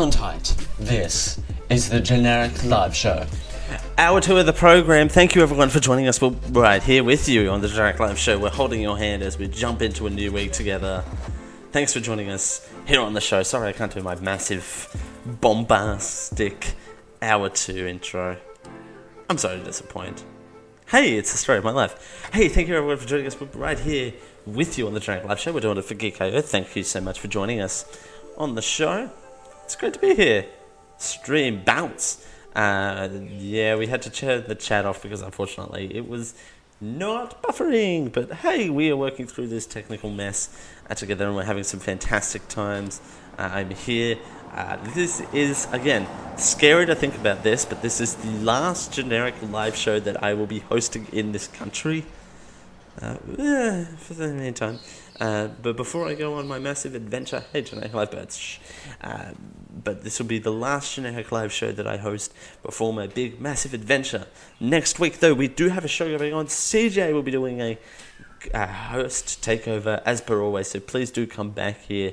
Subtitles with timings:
[0.00, 3.26] This is the Generic Live Show.
[3.98, 5.10] Hour two of the program.
[5.10, 6.22] Thank you everyone for joining us.
[6.22, 8.38] We're right here with you on the Generic Live Show.
[8.38, 11.04] We're holding your hand as we jump into a new week together.
[11.72, 13.42] Thanks for joining us here on the show.
[13.42, 14.88] Sorry I can't do my massive,
[15.38, 16.72] bombastic
[17.20, 18.38] hour two intro.
[19.28, 20.24] I'm sorry to disappoint.
[20.88, 22.30] Hey, it's the story of my life.
[22.32, 23.38] Hey, thank you everyone for joining us.
[23.38, 24.14] We're right here
[24.46, 25.52] with you on the Generic Live Show.
[25.52, 26.40] We're doing it for Geek.io.
[26.40, 27.84] Thank you so much for joining us
[28.38, 29.10] on the show.
[29.70, 30.46] It's great to be here.
[30.96, 32.26] Stream bounce.
[32.56, 36.34] Uh, yeah, we had to turn the chat off because unfortunately it was
[36.80, 38.12] not buffering.
[38.12, 40.48] But hey, we are working through this technical mess
[40.90, 43.00] uh, together and we're having some fantastic times.
[43.38, 44.18] Uh, I'm here.
[44.52, 49.36] Uh, this is, again, scary to think about this, but this is the last generic
[49.40, 52.04] live show that I will be hosting in this country.
[53.00, 54.80] Uh, eh, for the meantime.
[55.20, 58.58] Uh, but before I go on my massive adventure, hey, Generic Live Birds, shh.
[59.02, 59.32] Uh,
[59.82, 63.40] but this will be the last Generic Live show that I host before my big,
[63.40, 64.26] massive adventure.
[64.58, 66.46] Next week, though, we do have a show going on.
[66.46, 67.78] CJ will be doing a,
[68.52, 72.12] a host takeover, as per always, so please do come back here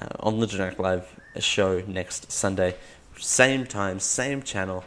[0.00, 2.76] uh, on the Generic Live show next Sunday.
[3.18, 4.84] Same time, same channel.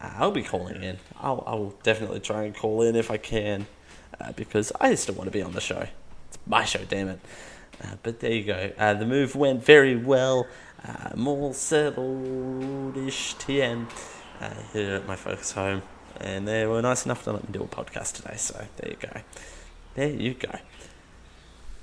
[0.00, 0.98] Uh, I'll be calling in.
[1.20, 3.66] I'll, I'll definitely try and call in if I can,
[4.20, 5.86] uh, because I still want to be on the show.
[6.28, 7.20] It's my show, damn it.
[7.82, 8.72] Uh, but there you go.
[8.78, 10.46] Uh, the move went very well.
[10.86, 13.90] Uh, more settled-ish TN
[14.40, 15.82] uh, here at my folks' home,
[16.20, 18.36] and they were nice enough to let me do a podcast today.
[18.36, 19.20] So there you go.
[19.94, 20.58] There you go.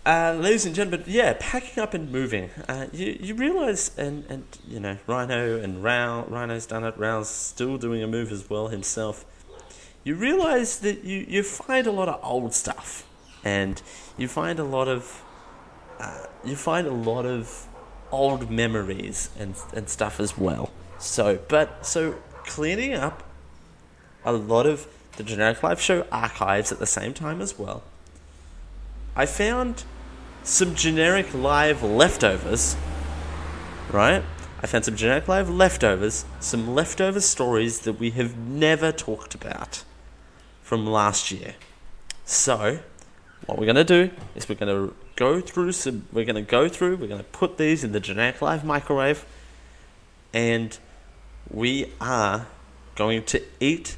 [0.06, 2.50] Uh, ladies and gentlemen, yeah, packing up and moving.
[2.68, 6.98] Uh, you you realise, and, and you know, Rhino and Rao, Rhino's done it.
[6.98, 9.26] Rao's still doing a move as well himself.
[10.04, 13.08] You realise that you, you find a lot of old stuff,
[13.46, 13.82] and
[14.18, 15.24] you find a lot of
[16.00, 17.68] uh, you find a lot of
[18.14, 20.72] old memories and and stuff as well.
[21.00, 22.16] So, but so
[22.46, 23.24] cleaning up
[24.24, 24.88] a lot of
[25.18, 27.84] the generic live show archives at the same time as well.
[29.16, 29.84] I found
[30.44, 32.76] some generic live leftovers,
[33.92, 34.24] right?
[34.62, 39.84] I found some generic live leftovers, some leftover stories that we have never talked about
[40.62, 41.56] from last year.
[42.26, 42.80] So,
[43.46, 46.42] what we're going to do is we're going to go through some, we're going to
[46.42, 49.26] go through, we're going to put these in the generic live microwave,
[50.34, 50.78] and
[51.50, 52.48] we are
[52.96, 53.98] going to eat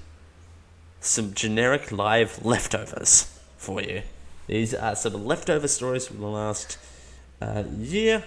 [1.00, 4.02] some generic live leftovers for you.
[4.48, 6.78] These are some leftover stories from the last
[7.42, 8.24] uh, year.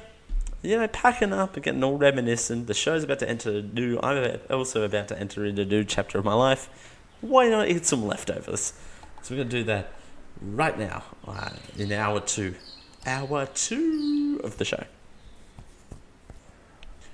[0.62, 2.66] You know, packing up and getting all reminiscent.
[2.66, 4.00] The show's about to enter a new.
[4.02, 6.68] I'm also about to enter into a new chapter of my life.
[7.20, 8.72] Why not eat some leftovers?
[9.22, 9.92] So we're gonna do that
[10.42, 12.54] right now uh, in hour two,
[13.06, 14.84] hour two of the show.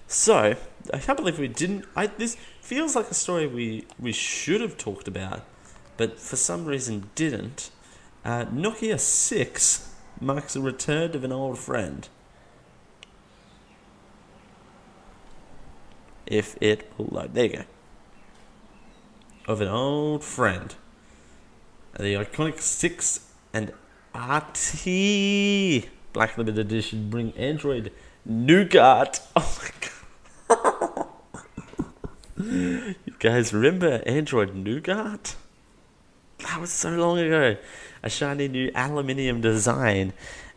[0.06, 0.56] So
[0.92, 1.86] I can't believe we didn't.
[1.96, 5.42] I, this feels like a story we we should have talked about,
[5.96, 7.70] but for some reason didn't.
[8.24, 12.08] Uh, Nokia 6 marks the return of an old friend.
[16.26, 17.34] If it will load.
[17.34, 17.64] There you go.
[19.46, 20.74] Of an old friend.
[21.98, 23.72] The iconic 6 and
[24.14, 27.92] Arte Black Limited Edition bring Android
[28.24, 29.20] Nougat.
[29.34, 31.06] Oh my god.
[33.06, 35.34] you guys remember Android Nougat?
[36.38, 37.56] That was so long ago.
[38.04, 40.12] A shiny new aluminium design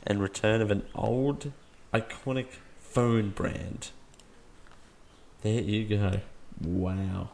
[0.06, 1.52] and return of an old
[1.92, 2.48] iconic
[2.80, 3.90] phone brand.
[5.42, 6.20] There you go.
[6.62, 7.30] Wow.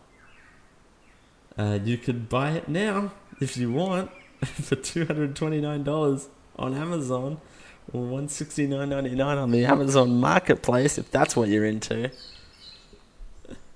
[1.57, 3.11] Uh, you could buy it now
[3.41, 4.09] if you want
[4.45, 7.39] for two hundred twenty nine dollars on Amazon
[7.91, 12.11] or one sixty nine ninety nine on the Amazon Marketplace if that's what you're into.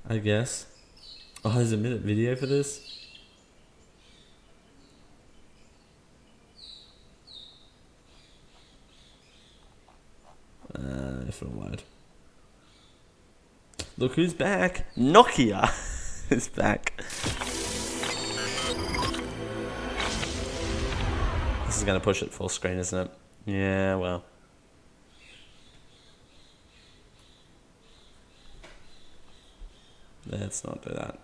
[0.09, 0.65] I guess.
[1.43, 2.83] Oh, there's a minute video for this.
[10.73, 11.57] Uh, if it'll.
[13.99, 14.85] Look who's back!
[14.95, 15.71] Nokia
[16.31, 16.93] is back.
[21.77, 23.11] Is going to push it full screen, isn't it?
[23.45, 24.23] Yeah, well.
[30.29, 31.19] Let's not do that.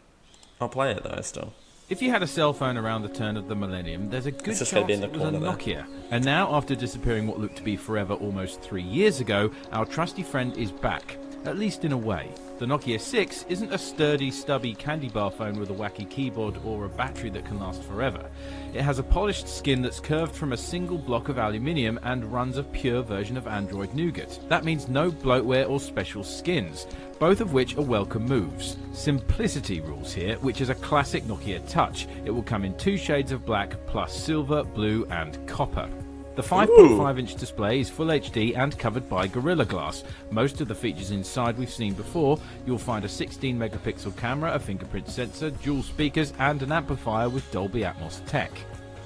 [0.61, 1.53] I'll play it though, still.
[1.89, 4.45] If you had a cell phone around the turn of the millennium, there's a good
[4.45, 5.51] chance just gonna be in the it was a corner there.
[5.51, 5.87] Nokia.
[6.09, 10.23] And now, after disappearing what looked to be forever almost three years ago, our trusty
[10.23, 11.17] friend is back.
[11.45, 12.29] At least in a way.
[12.59, 16.85] The Nokia 6 isn't a sturdy, stubby candy bar phone with a wacky keyboard or
[16.85, 18.29] a battery that can last forever.
[18.73, 22.57] It has a polished skin that's curved from a single block of aluminium and runs
[22.57, 24.39] a pure version of Android Nougat.
[24.47, 26.87] That means no bloatware or special skins.
[27.19, 28.75] both of which are welcome moves.
[28.91, 32.05] Simplicity rules here, which is a classic Nokia touch.
[32.25, 35.89] It will come in two shades of black plus silver, blue, and copper.
[36.35, 40.03] The 5.5 inch display is full HD and covered by Gorilla Glass.
[40.31, 42.39] Most of the features inside we've seen before.
[42.65, 47.49] You'll find a 16 megapixel camera, a fingerprint sensor, dual speakers, and an amplifier with
[47.51, 48.51] Dolby Atmos tech.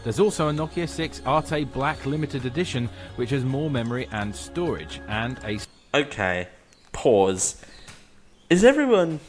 [0.05, 2.87] There's also a Nokia 6 Arte Black Limited Edition,
[3.17, 5.59] which has more memory and storage, and a
[5.93, 6.47] Okay,
[6.93, 7.61] pause.
[8.49, 9.19] Is everyone.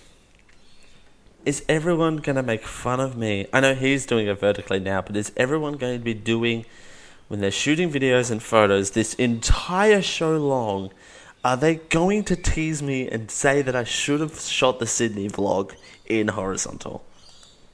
[1.44, 3.48] Is everyone gonna make fun of me?
[3.52, 6.64] I know he's doing it vertically now, but is everyone going to be doing,
[7.28, 10.90] when they're shooting videos and photos this entire show long,
[11.44, 15.28] are they going to tease me and say that I should have shot the Sydney
[15.28, 15.75] vlog
[16.06, 17.04] in horizontal?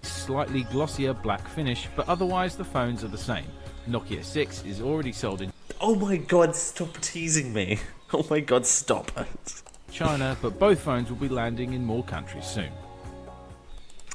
[0.05, 3.47] slightly glossier black finish, but otherwise the phones are the same.
[3.89, 7.79] Nokia 6 is already sold in Oh my god, stop teasing me.
[8.12, 9.62] Oh my god, stop it.
[9.91, 12.71] China, but both phones will be landing in more countries soon.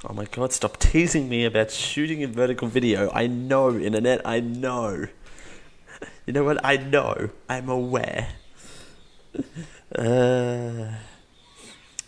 [0.07, 3.11] Oh my god, stop teasing me about shooting in vertical video.
[3.13, 5.07] I know, internet, I know.
[6.25, 6.63] You know what?
[6.63, 7.31] I know.
[7.49, 8.27] I'm aware.
[9.35, 10.93] Uh,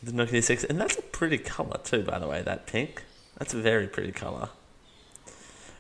[0.03, 3.03] the Nokia 6, and that's a pretty colour too, by the way, that pink.
[3.37, 4.49] That's a very pretty colour.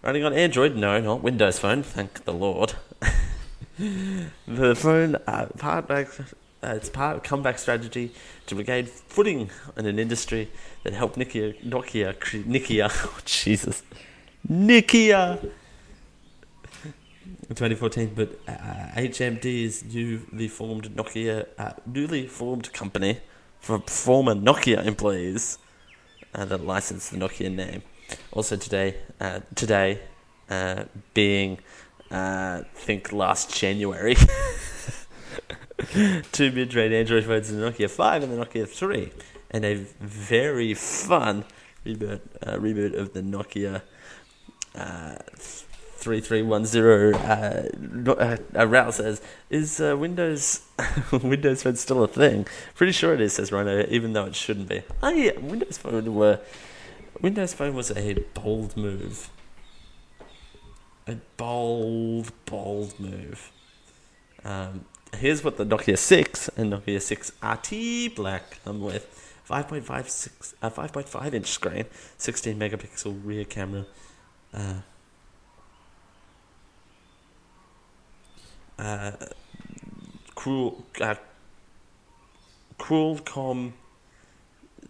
[0.01, 0.75] Running on Android?
[0.75, 2.73] No, not Windows Phone, thank the Lord.
[3.77, 8.11] the phone, uh, part back, uh, it's part of comeback strategy
[8.47, 10.49] to regain footing in an industry
[10.83, 13.83] that helped Nokia, Nokia, Nokia, oh Jesus,
[14.49, 15.51] Nokia.
[17.23, 18.51] In 2014, but uh,
[18.95, 23.19] HMD's newly formed Nokia, uh, newly formed company
[23.59, 25.59] for former Nokia employees
[26.33, 27.83] uh, that licensed the Nokia name.
[28.31, 29.99] Also today, uh, today
[30.49, 31.59] uh, being,
[32.09, 34.15] uh, think last January,
[36.31, 39.11] two mid-range Android phones, the Nokia 5 and the Nokia 3,
[39.51, 41.45] and a very fun
[41.85, 43.83] reboot, uh, reboot of the Nokia
[46.01, 47.15] 3310.
[47.15, 50.61] Uh, uh, uh, says, "Is uh, Windows
[51.11, 54.67] Windows Phone still a thing?" Pretty sure it is, says Rhino, even though it shouldn't
[54.67, 54.83] be.
[55.01, 56.39] Oh yeah, Windows Phone were
[57.21, 59.29] Windows Phone was a bold move.
[61.07, 63.51] A bold, bold move.
[64.43, 69.27] Um, here's what the Nokia 6 and Nokia 6 Arte Black come with.
[69.49, 71.85] 5.56, uh, 5.5 inch screen,
[72.17, 73.85] 16 megapixel rear camera.
[74.53, 74.75] Uh,
[78.81, 79.11] uh,
[80.35, 81.15] cruel, uh,
[82.79, 83.73] Qualcomm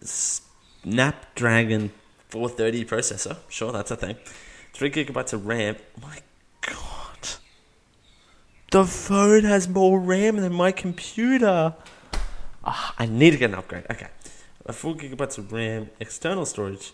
[0.00, 1.92] Snapdragon
[2.28, 3.36] 430 processor.
[3.48, 4.16] Sure, that's a thing.
[4.72, 5.76] Three gigabytes of RAM.
[6.00, 6.18] My
[6.62, 7.28] God,
[8.70, 11.74] the phone has more RAM than my computer.
[12.64, 13.84] Ah, I need to get an upgrade.
[13.90, 14.08] Okay,
[14.64, 16.92] a four gigabytes of RAM, external storage.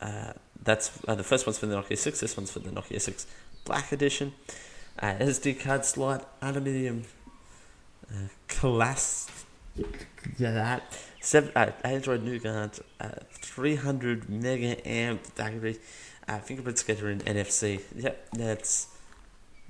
[0.00, 2.20] Uh, that's uh, the first one's for the Nokia 6.
[2.20, 3.26] This one's for the Nokia 6
[3.64, 4.34] Black Edition.
[4.98, 7.04] Uh, SD card slot, aluminium,
[8.10, 9.28] uh, class.
[10.38, 10.82] Yeah, that.
[11.20, 15.78] Seven, uh, Android Nougat, uh, 300 mega amp battery,
[16.28, 17.80] uh, fingerprint scanner and NFC.
[17.96, 18.88] Yep, that's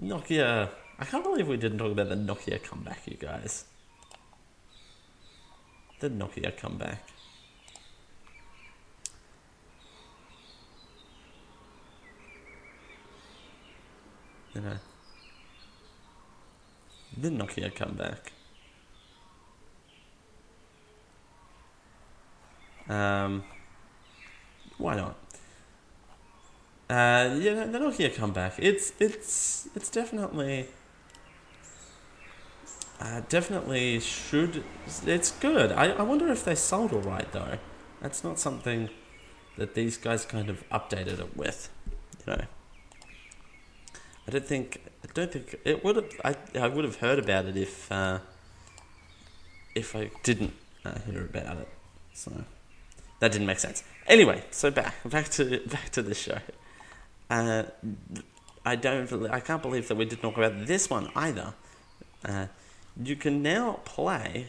[0.02, 0.70] Nokia.
[0.98, 3.64] I can't believe we didn't talk about the Nokia comeback, you guys.
[6.00, 7.02] The Nokia comeback.
[14.54, 14.76] You know.
[17.16, 18.32] The Nokia comeback.
[22.88, 23.44] Um,
[24.78, 25.16] why not?
[26.90, 28.54] Uh, yeah, the Nokia comeback.
[28.58, 30.66] It's it's it's definitely
[33.00, 34.64] uh, definitely should.
[35.06, 35.72] It's good.
[35.72, 37.58] I, I wonder if they sold all right though.
[38.00, 38.90] That's not something
[39.56, 41.70] that these guys kind of updated it with.
[42.26, 42.44] You know.
[44.26, 44.80] I don't think
[45.14, 46.10] don't think it would have.
[46.24, 48.18] I I would have heard about it if uh,
[49.74, 50.54] if I didn't
[50.84, 51.68] uh, hear about it.
[52.12, 52.30] So
[53.20, 53.84] that didn't make sense.
[54.06, 56.38] Anyway, so back back to back to the show.
[57.30, 57.64] Uh,
[58.66, 59.30] I don't.
[59.30, 61.54] I can't believe that we didn't talk about this one either.
[62.24, 62.46] Uh,
[63.02, 64.48] you can now play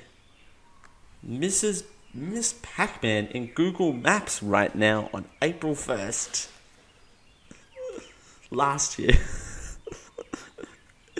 [1.27, 1.83] Mrs.
[2.13, 6.49] Miss Pac-Man in Google Maps right now on April first.
[8.51, 9.17] Last year.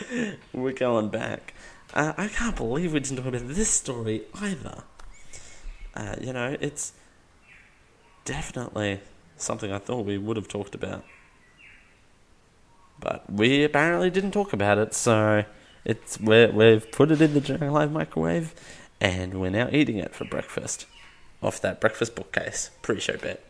[0.54, 1.54] We're going back.
[1.94, 4.84] Uh, I can't believe we didn't talk about this story either.
[5.96, 6.94] Uh, you know, it's
[8.26, 9.00] definitely
[9.38, 11.04] something I thought we would have talked about.
[13.00, 15.46] But we apparently didn't talk about it, so
[15.84, 18.54] it's we we've put it in the Junk Live microwave,
[19.00, 20.86] and we're now eating it for breakfast.
[21.44, 22.72] off that breakfast bookcase.
[22.82, 23.44] Pretty sure bet.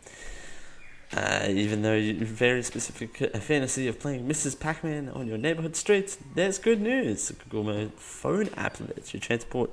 [1.16, 4.60] Uh, even though you very specific uh, fantasy of playing Mrs.
[4.60, 7.32] Pac-Man on your neighborhood streets, there's good news.
[7.50, 9.72] Google phone app lets you transport,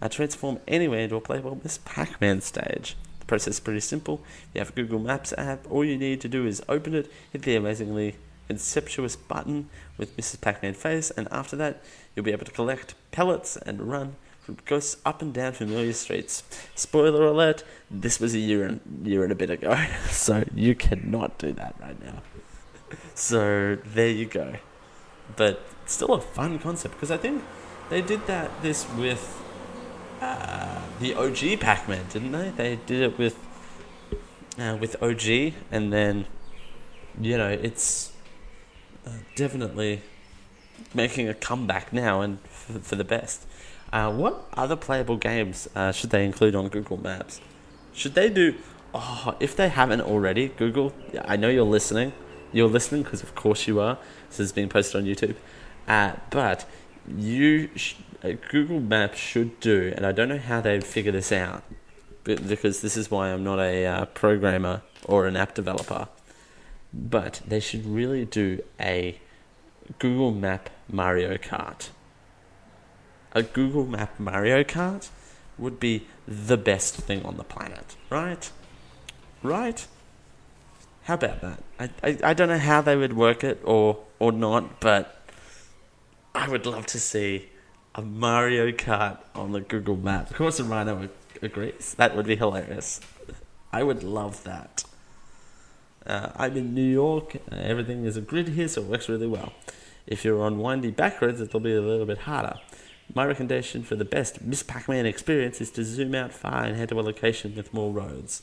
[0.00, 2.96] uh, transform anywhere into a playable Miss Pac-Man stage.
[3.18, 4.22] The process is pretty simple.
[4.54, 5.68] You have a Google Maps app.
[5.68, 8.14] All you need to do is open it, hit the amazingly
[8.46, 10.40] conceptuous button with Mrs.
[10.40, 11.82] Pac-Man face, and after that,
[12.14, 14.14] you'll be able to collect pellets and run
[14.64, 16.42] ghosts up and down familiar streets.
[16.74, 19.76] Spoiler alert: this was a year and year and a bit ago,
[20.10, 22.22] so you cannot do that right now.
[23.14, 24.56] So there you go.
[25.34, 27.42] But still a fun concept because I think
[27.90, 29.42] they did that this with
[30.20, 32.50] uh, the OG Pac-Man, didn't they?
[32.50, 33.36] They did it with
[34.58, 36.26] uh, with OG, and then
[37.20, 38.12] you know it's
[39.06, 40.02] uh, definitely
[40.94, 43.46] making a comeback now and for the best.
[43.92, 47.40] Uh, what other playable games uh, should they include on Google Maps?
[47.92, 48.54] Should they do?
[48.94, 50.92] Oh, if they haven't already, Google.
[51.24, 52.12] I know you're listening.
[52.52, 53.98] You're listening because of course you are.
[54.28, 55.36] This is being posted on YouTube.
[55.86, 56.66] Uh, but
[57.16, 61.30] you, sh- uh, Google Maps should do, and I don't know how they'd figure this
[61.30, 61.62] out,
[62.24, 66.08] but because this is why I'm not a uh, programmer or an app developer.
[66.92, 69.18] But they should really do a
[69.98, 71.90] Google Map Mario Kart.
[73.36, 75.10] A Google Map Mario Kart
[75.58, 78.50] would be the best thing on the planet, right?
[79.42, 79.86] Right?
[81.02, 81.62] How about that?
[81.78, 85.20] I, I, I don't know how they would work it or, or not, but
[86.34, 87.50] I would love to see
[87.94, 90.30] a Mario Kart on the Google Map.
[90.30, 91.10] Of course, the Rhino
[91.42, 91.94] agrees.
[91.98, 93.02] That would be hilarious.
[93.70, 94.84] I would love that.
[96.06, 97.36] Uh, I'm in New York.
[97.52, 99.52] Uh, everything is a grid here, so it works really well.
[100.06, 102.60] If you're on windy back roads, it'll be a little bit harder.
[103.14, 106.88] My recommendation for the best Miss Pac-Man experience is to zoom out far and head
[106.90, 108.42] to a location with more roads.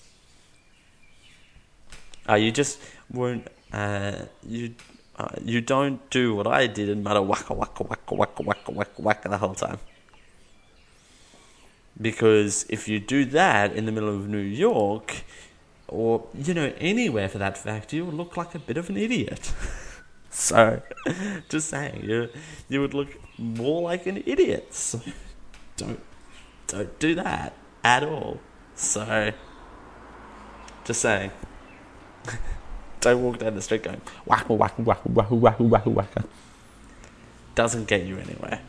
[2.28, 2.80] Uh, you just
[3.12, 3.48] won't.
[3.72, 4.74] Uh, you
[5.18, 9.02] uh, you don't do what I did and mutter waka waka waka waka waka waka
[9.02, 9.80] waka the whole time.
[12.02, 15.24] Because if you do that in the middle of New York,
[15.88, 18.98] or you know anywhere for that fact, you will look like a bit of an
[18.98, 19.54] idiot.
[20.36, 20.82] so,
[21.48, 22.30] just saying, you
[22.68, 24.74] you would look more like an idiot.
[24.74, 25.00] So
[25.78, 26.00] don't
[26.68, 28.40] don't do that at all.
[28.76, 29.32] So,
[30.86, 31.32] just saying.
[33.02, 36.24] don't walk down the street going waka waka waka waka waka waka waka.
[37.54, 38.62] Doesn't get you anywhere.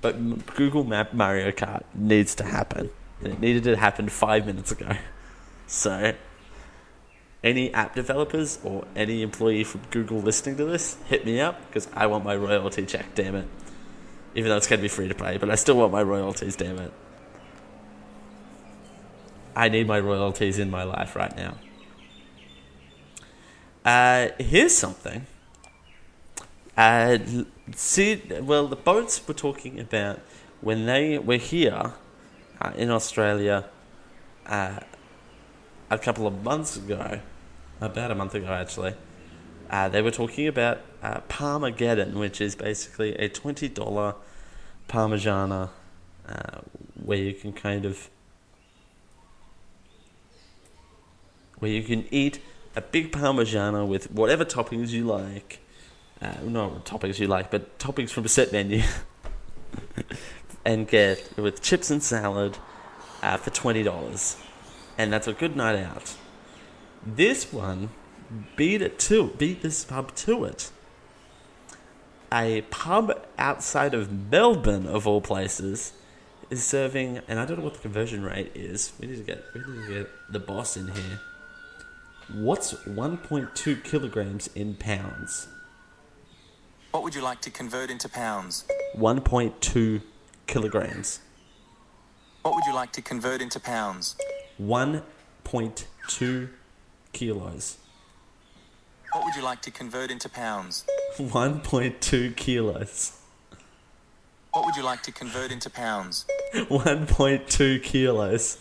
[0.00, 2.88] But Google Map Mario Kart needs to happen,
[3.22, 4.88] and it needed to happen five minutes ago.
[5.66, 6.14] So,
[7.42, 11.88] any app developers or any employee from Google listening to this, hit me up because
[11.94, 13.14] I want my royalty check.
[13.14, 13.48] Damn it!
[14.34, 16.56] Even though it's going to be free to play, but I still want my royalties.
[16.56, 16.92] Damn it!
[19.56, 21.56] I need my royalties in my life right now.
[23.84, 25.26] Uh, here's something.
[26.76, 27.18] Uh,
[27.74, 30.20] see, well, the boats were talking about
[30.60, 31.92] when they were here
[32.60, 33.68] uh, in Australia
[34.46, 34.80] uh,
[35.90, 37.20] a couple of months ago,
[37.80, 38.94] about a month ago actually.
[39.68, 44.14] Uh, they were talking about uh, Parmageddon, which is basically a twenty dollar
[44.88, 45.70] Parmigiana,
[46.28, 46.60] uh,
[47.04, 48.10] where you can kind of
[51.58, 52.40] where you can eat
[52.74, 55.60] a big Parmigiana with whatever toppings you like.
[56.20, 58.82] Uh, not toppings you like, but toppings from a set menu.
[60.64, 62.58] and get with chips and salad
[63.22, 64.36] uh, for twenty dollars,
[65.00, 66.14] and that's a good night out.
[67.06, 67.88] This one
[68.54, 70.70] beat it to beat this pub to it.
[72.30, 75.94] A pub outside of Melbourne, of all places,
[76.50, 78.92] is serving, and I don't know what the conversion rate is.
[79.00, 81.20] We need to get we need to get the boss in here.
[82.34, 85.48] What's 1.2 kilograms in pounds?
[86.90, 88.66] What would you like to convert into pounds?
[88.96, 90.02] 1.2
[90.46, 91.20] kilograms.
[92.42, 94.16] What would you like to convert into pounds?
[94.60, 96.48] 1.2
[97.12, 97.78] kilos.
[99.12, 100.84] What would you like to convert into pounds?
[101.16, 103.18] 1.2 kilos.
[104.52, 106.26] What would you like to convert into pounds?
[106.54, 108.58] 1.2 kilos.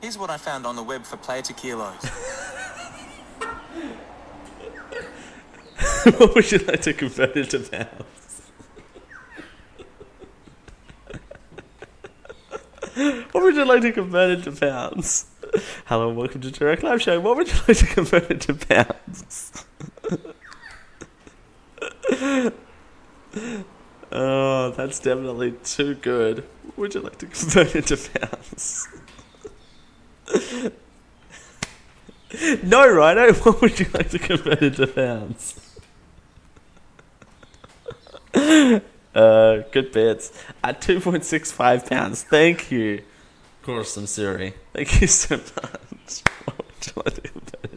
[0.00, 1.94] Here's what I found on the web for player to kilos.
[6.18, 8.23] what would you like to convert into pounds?
[12.94, 15.26] What would you like to convert into pounds?
[15.86, 17.18] Hello and welcome to Direct Live Show.
[17.18, 19.64] What would you like to convert into pounds?
[24.12, 26.44] oh, that's definitely too good.
[26.62, 28.88] What would you like to convert into pounds?
[32.62, 33.32] no, Rhino.
[33.34, 35.60] What would you like to convert into pounds?
[39.14, 40.32] Uh, good bits.
[40.62, 42.22] At 2.65 pounds.
[42.22, 43.02] Thank you.
[43.60, 44.54] Of course, I'm Siri.
[44.72, 46.22] Thank you so much.
[46.44, 47.74] What would you like to convert?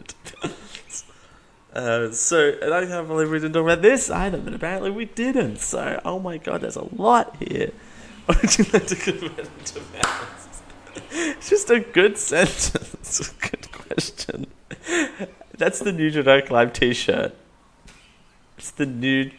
[1.72, 5.04] Uh, so, and I can't believe we didn't talk about this either, but apparently we
[5.04, 5.60] didn't.
[5.60, 7.72] So, oh my god, there's a lot here.
[8.26, 10.62] What would you like to convert into pounds?
[11.10, 13.28] It's just a good sentence.
[13.40, 14.48] good question.
[15.56, 17.34] That's the new Generic Live t-shirt.
[18.58, 19.30] It's the new...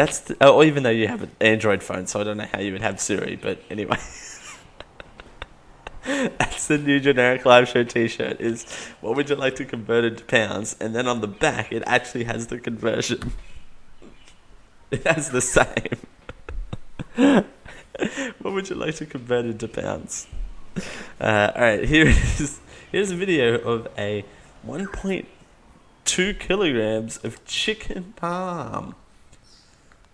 [0.00, 2.60] That's the, oh, even though you have an Android phone, so I don't know how
[2.60, 3.98] you would have Siri, but anyway.
[6.06, 8.40] That's the new generic live show T-shirt.
[8.40, 8.64] Is
[9.02, 10.74] what would you like to convert into pounds?
[10.80, 13.32] And then on the back, it actually has the conversion.
[14.90, 15.98] It has the same.
[18.40, 20.28] what would you like to convert into pounds?
[21.20, 22.58] Uh, all right, here it is.
[22.90, 24.24] Here's a video of a
[24.66, 28.94] 1.2 kilograms of chicken palm.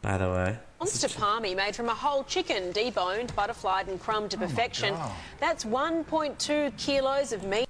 [0.07, 4.37] By the way, Monster palmy made from a whole chicken, deboned, butterflied, and crumbed to
[4.37, 4.95] oh perfection.
[5.41, 7.67] That's 1.2 kilos of meat,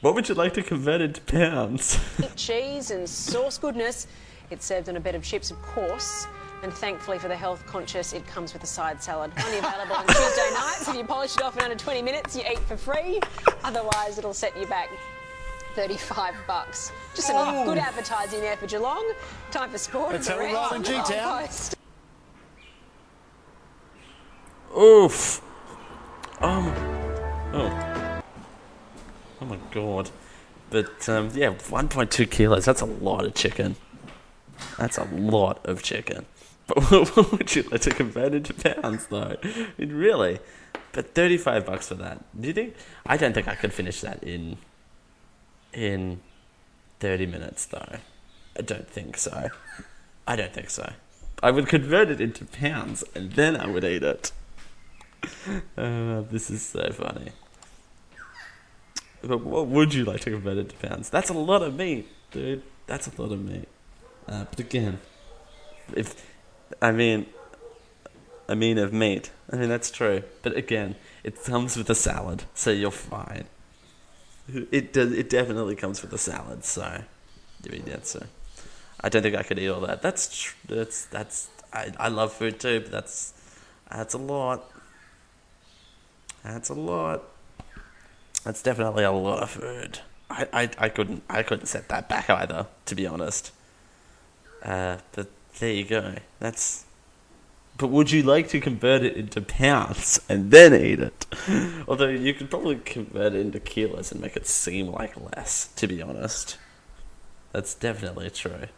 [0.00, 1.98] what would you like to convert into pounds?
[2.36, 4.06] cheese, and sauce goodness.
[4.50, 6.28] It's served on a bed of chips, of course.
[6.62, 9.32] And thankfully for the health conscious, it comes with a side salad.
[9.44, 10.86] Only available on Tuesday nights.
[10.86, 13.18] If you polish it off in under 20 minutes, you eat for free.
[13.64, 14.90] Otherwise, it'll set you back
[15.76, 16.90] 35 bucks.
[17.14, 19.12] Just some good advertising there for Geelong.
[19.50, 20.12] Time for sport.
[20.12, 21.48] That's and how we roll in G-Town.
[24.78, 25.42] Oof.
[26.40, 26.76] Oh my.
[27.52, 28.22] Oh.
[29.42, 30.10] Oh my god.
[30.70, 32.64] But um, yeah, 1.2 kilos.
[32.64, 33.76] That's a lot of chicken.
[34.78, 36.24] That's a lot of chicken.
[36.68, 39.36] But what would you like to convert into pounds, though?
[39.40, 40.40] I mean, really?
[40.90, 42.24] But 35 bucks for that.
[42.40, 42.74] Do you think?
[43.06, 44.56] I don't think I could finish that in
[45.72, 46.20] in
[47.00, 47.98] 30 minutes, though.
[48.58, 49.48] I don't think so.
[50.26, 50.92] I don't think so.
[51.42, 54.32] I would convert it into pounds and then I would eat it.
[55.76, 57.32] Uh, this is so funny.
[59.22, 61.10] But what would you like to convert it to pounds?
[61.10, 62.62] That's a lot of meat, dude.
[62.86, 63.68] That's a lot of meat.
[64.28, 65.00] Uh, but again,
[65.94, 66.24] if
[66.80, 67.26] I mean,
[68.48, 69.30] I mean of meat.
[69.52, 70.22] I mean that's true.
[70.42, 73.46] But again, it comes with a salad, so you're fine.
[74.48, 75.12] It does.
[75.12, 77.04] It definitely comes with a salad, so I
[77.68, 77.84] mean.
[79.00, 80.02] I don't think I could eat all that.
[80.02, 81.48] That's tr- that's that's.
[81.72, 83.34] I I love food too, but that's
[83.90, 84.70] that's a lot.
[86.44, 87.24] That's a lot.
[88.44, 90.00] That's definitely a lot of food.
[90.30, 93.52] I, I, I couldn't I couldn't set that back either, to be honest.
[94.62, 95.28] Uh, but
[95.58, 96.14] there you go.
[96.38, 96.85] That's.
[97.76, 101.26] But would you like to convert it into pounds and then eat it?
[101.88, 105.86] Although you could probably convert it into kilos and make it seem like less, to
[105.86, 106.56] be honest.
[107.52, 108.68] That's definitely true.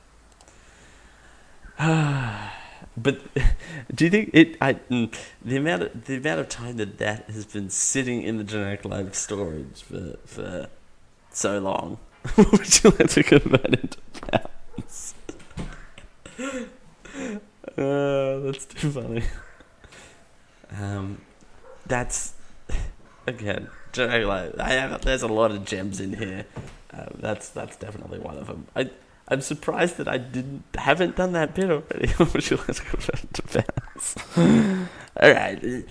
[1.78, 2.58] but
[3.94, 4.56] do you think it?
[4.60, 8.38] I mm, the amount of the amount of time that that has been sitting in
[8.38, 10.68] the generic live storage for for
[11.30, 11.98] so long.
[12.36, 15.14] would you like to convert into pounds?
[17.78, 19.22] Uh, that's too funny.
[20.76, 21.22] Um,
[21.86, 22.34] that's
[23.26, 24.54] again live.
[24.58, 26.46] I have there's a lot of gems in here.
[26.92, 28.66] Uh, that's that's definitely one of them.
[28.76, 28.90] I.
[29.30, 32.08] I'm surprised that I didn't haven't done that bit already.
[33.54, 33.66] Like?
[35.20, 35.84] All right.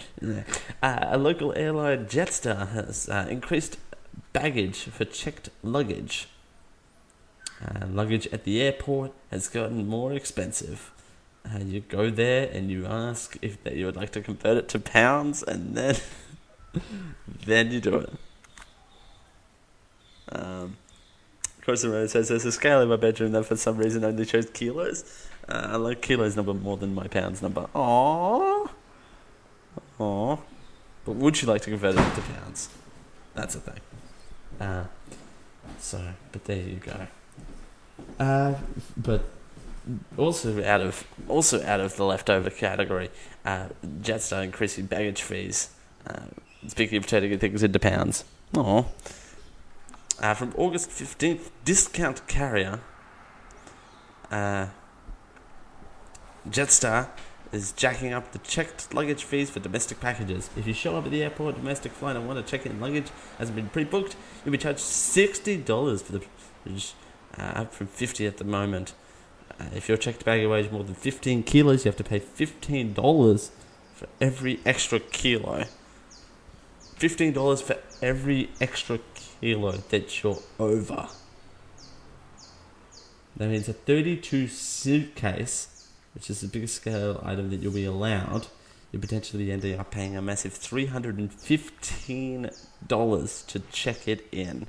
[0.82, 3.78] Uh, a local airline, Jetstar, has uh, increased
[4.34, 6.30] baggage for checked luggage.
[7.64, 10.92] Uh, luggage at the airport has gotten more expensive.
[11.54, 14.68] Uh, you go there and you ask if that you would like to convert it
[14.70, 15.96] to pounds, and then
[17.46, 18.14] then you do it.
[20.30, 20.76] Um,
[21.62, 24.50] Carson Rose says there's a scale in my bedroom that for some reason only shows
[24.50, 25.28] kilos.
[25.48, 27.68] Uh, I like kilos number more than my pounds number.
[27.74, 28.70] Aww.
[30.00, 30.40] Aww.
[31.06, 32.70] But would you like to convert it into pounds?
[33.34, 33.80] That's the thing.
[34.60, 34.86] Uh,
[35.80, 37.08] so, but there you go.
[38.20, 38.56] Uh,
[38.98, 39.24] but
[40.18, 43.10] also out of also out of the leftover category,
[43.46, 43.68] uh,
[44.02, 45.70] Jetstar increasing baggage fees.
[46.06, 46.28] Uh,
[46.68, 48.24] speaking of turning things into pounds.
[48.54, 48.86] Aww.
[50.20, 52.80] Uh, from August 15th, discount carrier
[54.32, 54.68] uh,
[56.50, 57.10] Jetstar
[57.52, 60.50] is jacking up the checked luggage fees for domestic packages.
[60.58, 63.08] If you show up at the airport, domestic flight, and want to check in luggage
[63.38, 66.26] hasn't been pre-booked, you'll be charged $60 for the
[67.38, 68.94] uh, up from 50 at the moment.
[69.60, 73.50] Uh, if your checked bag weighs more than 15 kilos, you have to pay $15
[73.98, 75.66] for every extra kilo.
[76.98, 79.00] Fifteen dollars for every extra
[79.40, 81.08] kilo that you're over.
[83.36, 88.48] That means a 32 suitcase, which is the biggest scale item that you'll be allowed,
[88.92, 94.66] you're potentially ending up paying a massive $315 to check it in.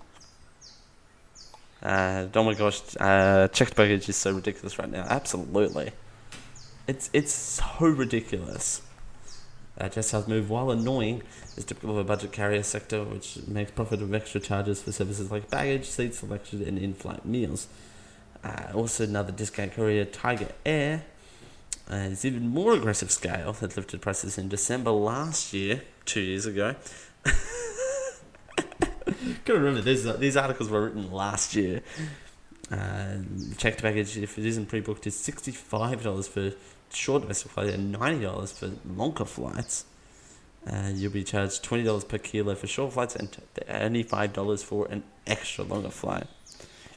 [1.83, 5.07] Uh, oh my gosh, uh, checked baggage is so ridiculous right now.
[5.09, 5.93] Absolutely.
[6.87, 8.83] It's, it's so ridiculous.
[9.81, 11.23] Uh, Just House Move, while annoying,
[11.57, 15.31] is typical of a budget carrier sector which makes profit of extra charges for services
[15.31, 17.69] like baggage, seat selection, and in flight meals.
[18.43, 21.05] Uh, also, another discount courier, Tiger Air,
[21.91, 26.45] uh, is even more aggressive scale that lifted prices in December last year, two years
[26.45, 26.75] ago.
[29.49, 31.81] Gotta remember, these, these articles were written last year.
[32.71, 33.15] Uh,
[33.57, 36.53] checked baggage, if it isn't pre booked, is $65 for
[36.95, 39.87] short domestic flights and $90 for longer flights.
[40.71, 43.39] Uh, you'll be charged $20 per kilo for short flights and
[43.71, 46.27] only $5 for an extra longer flight.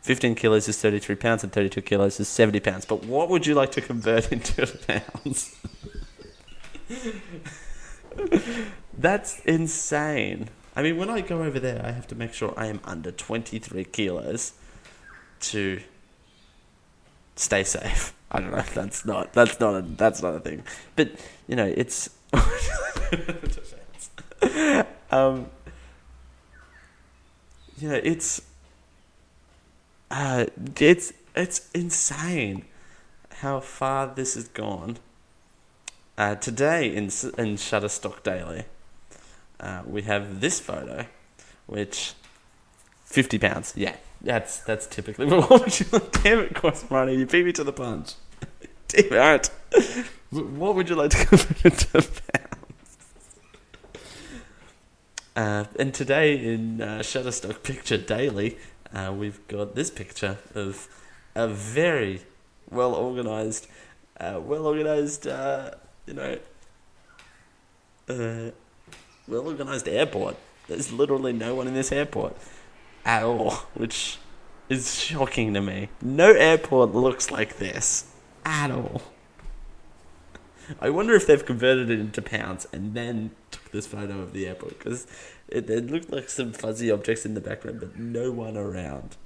[0.02, 2.84] 15 kilos is 33 pounds and 32 kilos is 70 pounds.
[2.84, 5.56] But what would you like to convert into pounds?
[8.98, 10.50] That's insane.
[10.76, 13.12] I mean, when I go over there, I have to make sure I am under
[13.12, 14.54] 23 kilos
[15.42, 15.82] to
[17.36, 18.14] stay safe.
[18.32, 18.64] I don't know.
[18.74, 19.34] That's not.
[19.34, 19.76] That's not.
[19.76, 20.64] A, that's not a thing.
[20.96, 21.12] But
[21.48, 22.10] you know, it's.
[25.12, 25.48] um.
[27.78, 28.42] You know, it's.
[30.10, 30.46] Uh,
[30.80, 32.66] it's it's insane
[33.40, 34.98] how far this has gone.
[36.18, 38.64] Uh, today in in Shutterstock Daily,
[39.62, 41.06] uh, we have this photo,
[41.68, 42.14] which
[43.06, 43.74] fifty pounds.
[43.76, 45.26] Yeah, that's that's typically.
[45.30, 45.86] What would you?
[46.24, 47.16] Damn it, cost money.
[47.16, 48.16] You beat me to the punch.
[48.88, 49.52] Damn it.
[50.32, 52.22] What would you like to convert into pounds?
[55.36, 58.58] Uh, and today in uh, Shutterstock Picture Daily,
[58.94, 60.90] uh, we've got this picture of
[61.36, 62.22] a very
[62.70, 63.68] well organized,
[64.20, 65.72] uh, well organized, uh,
[66.06, 66.38] you know,
[69.32, 70.36] well organized airport.
[70.68, 72.36] There's literally no one in this airport
[73.06, 74.20] at all, which
[74.70, 75.90] is shocking to me.
[76.02, 78.12] No airport looks like this
[78.46, 79.02] at all.
[80.80, 84.48] I wonder if they've converted it into pounds and then took this photo of the
[84.48, 85.08] airport because
[85.48, 89.18] it, it looked like some fuzzy objects in the background, but no one around.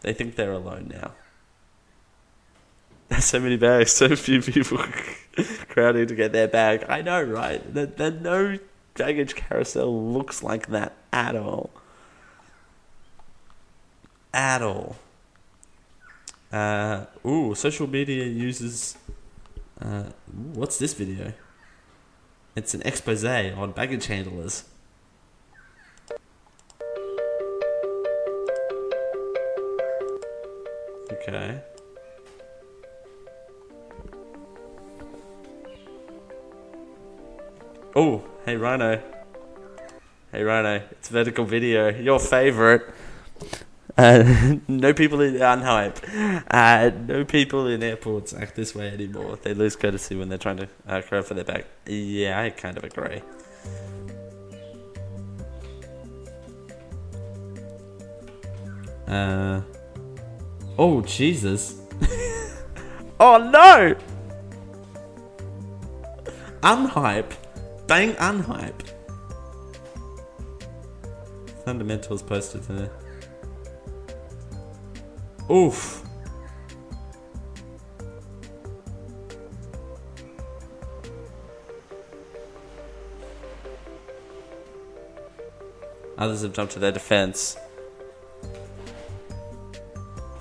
[0.00, 1.12] They think they're alone now.
[3.08, 4.78] There's so many bags, so few people
[5.68, 6.84] crowding to get their bag.
[6.88, 7.74] I know, right?
[7.74, 8.58] That that no
[8.94, 11.70] baggage carousel looks like that at all.
[14.32, 14.96] At all.
[16.52, 18.96] Uh, ooh, social media uses.
[19.80, 20.04] Uh,
[20.54, 21.32] what's this video?
[22.56, 24.64] It's an expose on baggage handlers.
[31.10, 31.60] Okay.
[37.96, 39.00] Oh, hey Rhino.
[40.32, 41.90] Hey Rhino, it's vertical video.
[41.90, 42.92] Your favorite.
[43.96, 46.02] Uh, no people in unhype.
[46.50, 49.38] Uh, no people in airports act this way anymore.
[49.40, 51.66] They lose courtesy when they're trying to uh, for their back.
[51.86, 53.22] Yeah, I kind of agree.
[59.06, 59.60] Uh.
[60.76, 61.80] Oh Jesus.
[63.20, 63.94] oh no.
[66.60, 67.34] Unhype.
[67.86, 68.90] Bang unhype.
[71.64, 72.90] Fundamentals posted there.
[75.50, 76.02] Oof.
[86.16, 87.56] Others have jumped to their defense.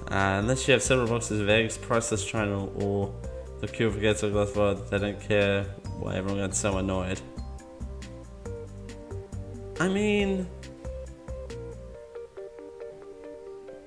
[0.10, 3.14] Uh, unless you have several boxes of eggs, priceless China, or
[3.60, 4.52] the cure for gets a glass
[4.90, 5.64] they don't care
[6.00, 7.20] why everyone gets so annoyed.
[9.80, 10.48] I mean,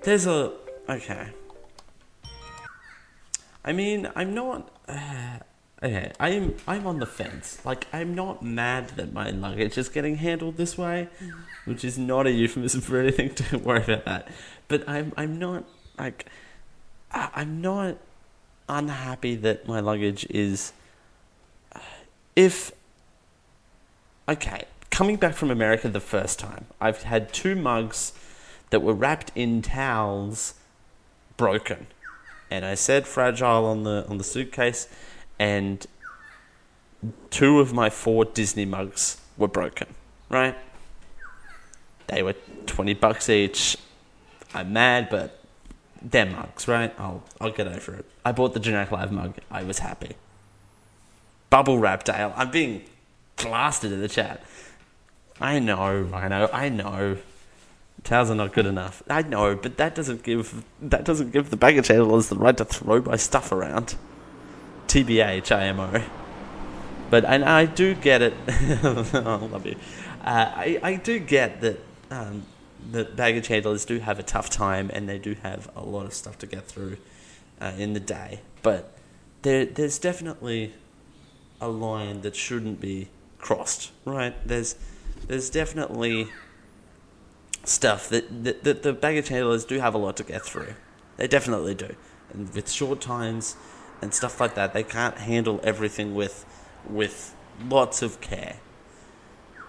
[0.03, 0.53] there's a
[0.89, 1.29] okay.
[3.65, 4.69] I mean, I'm not.
[4.89, 5.39] Uh,
[5.83, 7.65] okay, I'm I'm on the fence.
[7.65, 11.09] Like, I'm not mad that my luggage is getting handled this way,
[11.65, 13.29] which is not a euphemism for anything.
[13.51, 14.29] Don't worry about that.
[14.69, 15.65] But I'm I'm not
[15.99, 16.27] like
[17.13, 17.99] I- I'm not
[18.69, 20.73] unhappy that my luggage is.
[22.37, 22.71] If
[24.29, 24.65] okay,
[24.97, 28.15] coming back from America the first time, I've had two mugs
[28.71, 30.55] that were wrapped in towels
[31.37, 31.89] broken.
[32.51, 34.89] And I said fragile on the on the suitcase
[35.39, 35.87] and
[37.29, 39.89] two of my four Disney mugs were broken,
[40.31, 40.57] right?
[42.07, 43.77] They were 20 bucks each.
[44.55, 45.45] I'm mad, but
[46.01, 46.95] they're mugs, right?
[46.99, 48.07] I'll, I'll get over it.
[48.25, 49.35] I bought the generic live mug.
[49.51, 50.13] I was happy.
[51.51, 52.33] Bubble wrap Dale.
[52.35, 52.85] I'm being
[53.37, 54.43] blasted in the chat.
[55.41, 57.19] I know, I know, I know.
[58.05, 59.03] Towels are not good enough.
[59.09, 62.65] I know, but that doesn't give that doesn't give the baggage handlers the right to
[62.65, 63.97] throw my stuff around.
[64.87, 66.03] TBH, IMO.
[67.11, 68.35] But and I do get it.
[68.49, 69.77] I love you.
[70.25, 72.45] Uh, I I do get that um,
[73.17, 76.39] baggage handlers do have a tough time and they do have a lot of stuff
[76.39, 76.97] to get through
[77.61, 78.41] uh, in the day.
[78.63, 78.93] But
[79.43, 80.75] there there's definitely
[81.61, 84.35] a line that shouldn't be crossed, right?
[84.47, 84.77] There's
[85.27, 86.29] there's definitely
[87.65, 90.75] stuff that, that, that the baggage handlers do have a lot to get through.
[91.17, 91.97] They definitely do.
[92.33, 93.57] And with short times
[94.03, 96.45] and stuff like that, they can't handle everything with
[96.89, 97.35] with
[97.69, 98.57] lots of care.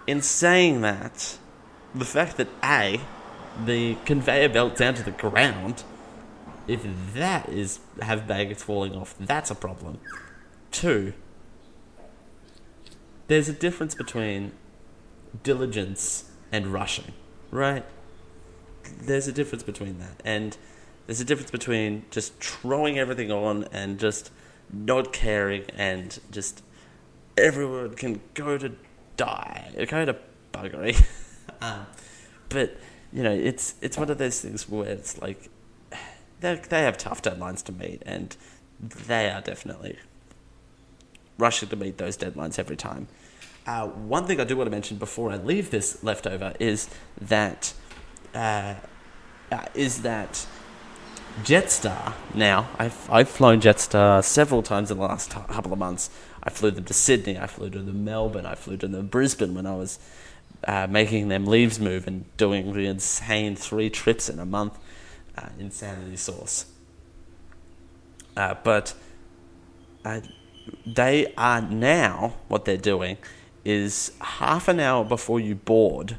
[0.06, 1.38] In saying that,
[1.94, 3.00] the fact that A,
[3.64, 5.82] the conveyor belt down to the ground,
[6.66, 9.98] if that is have baggage falling off, that's a problem.
[10.70, 11.14] Two,
[13.26, 14.52] there's a difference between
[15.42, 17.12] diligence and rushing,
[17.50, 17.84] right?
[19.00, 20.22] There's a difference between that.
[20.24, 20.56] And
[21.06, 24.30] there's a difference between just throwing everything on and just
[24.72, 26.62] not caring and just
[27.36, 28.72] everyone can go to
[29.16, 30.16] die, go to
[30.52, 31.02] buggery.
[31.60, 31.86] um,
[32.48, 32.76] but,
[33.12, 35.50] you know, it's it's one of those things where it's like
[36.40, 38.36] they they have tough deadlines to meet and
[38.80, 39.98] they are definitely
[41.38, 43.08] rushing to meet those deadlines every time.
[43.68, 46.88] Uh, one thing I do want to mention before I leave this leftover is
[47.20, 47.74] that
[48.34, 48.76] uh,
[49.52, 50.46] uh, is that
[51.42, 52.14] Jetstar.
[52.32, 56.08] Now I've I've flown Jetstar several times in the last t- couple of months.
[56.42, 57.38] I flew them to Sydney.
[57.38, 58.46] I flew to Melbourne.
[58.46, 59.98] I flew to Brisbane when I was
[60.66, 64.78] uh, making them leaves move and doing the insane three trips in a month.
[65.36, 66.64] Uh, insanity source.
[68.34, 68.94] Uh, but
[70.86, 73.18] they are now what they're doing
[73.68, 76.18] is half an hour before you board,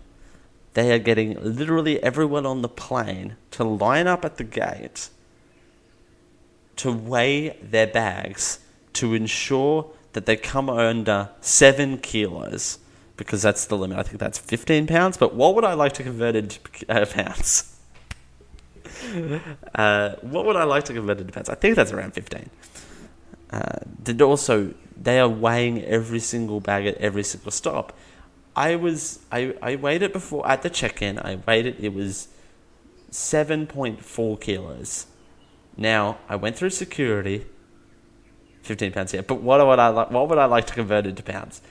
[0.75, 5.09] they are getting literally everyone on the plane to line up at the gate
[6.75, 8.59] to weigh their bags
[8.93, 12.77] to ensure that they come under seven kilos
[13.17, 13.97] because that's the limit.
[13.97, 17.75] I think that's 15 pounds, but what would I like to convert into uh, pounds?
[19.75, 21.49] uh, what would I like to convert into pounds?
[21.49, 22.49] I think that's around 15.
[23.49, 23.79] Uh,
[24.21, 27.97] also, they are weighing every single bag at every single stop.
[28.55, 31.19] I was I, I weighed it before at the check-in.
[31.19, 31.77] I weighed it.
[31.79, 32.27] It was
[33.09, 35.07] seven point four kilos.
[35.77, 37.45] Now I went through security.
[38.61, 39.23] Fifteen pounds here.
[39.23, 40.11] But what would I like?
[40.11, 41.61] What would I like to convert into pounds?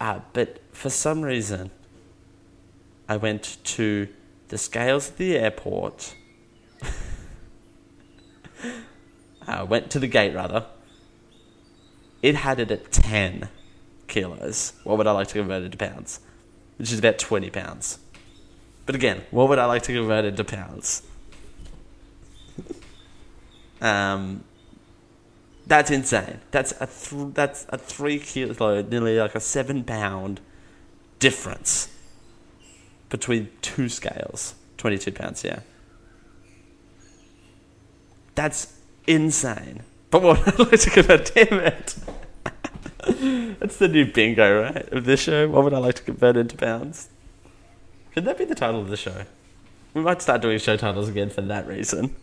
[0.00, 1.70] Uh, but for some reason,
[3.08, 4.08] I went to
[4.48, 6.14] the scales at the airport.
[9.46, 10.66] I went to the gate rather
[12.22, 13.48] it had it at 10
[14.06, 14.72] kilos.
[14.84, 16.20] What would I like to convert it to pounds?
[16.76, 17.98] Which is about 20 pounds.
[18.86, 21.02] But again, what would I like to convert it to pounds?
[23.80, 24.44] um,
[25.66, 26.40] that's insane.
[26.50, 30.40] That's a th- that's a three kilo, nearly like a seven pound
[31.18, 31.90] difference
[33.10, 34.54] between two scales.
[34.78, 35.60] Twenty two pounds, yeah.
[38.34, 38.72] That's
[39.06, 39.82] insane.
[40.10, 41.96] But what I'd like to convert, damn it.
[43.60, 45.48] That's the new bingo, right, of this show.
[45.48, 47.08] What would I like to convert into pounds?
[48.14, 49.24] Could that be the title of the show?
[49.94, 52.14] We might start doing show titles again for that reason.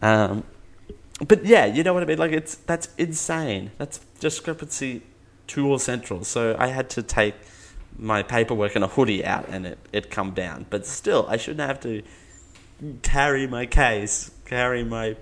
[0.00, 0.44] Um,
[1.26, 2.18] but yeah, you know what I mean.
[2.18, 3.70] Like it's that's insane.
[3.78, 5.02] That's discrepancy
[5.48, 6.24] to all central.
[6.24, 7.34] So I had to take
[7.96, 10.66] my paperwork and a hoodie out, and it it come down.
[10.70, 12.02] But still, I shouldn't have to
[13.02, 15.16] carry my case, carry my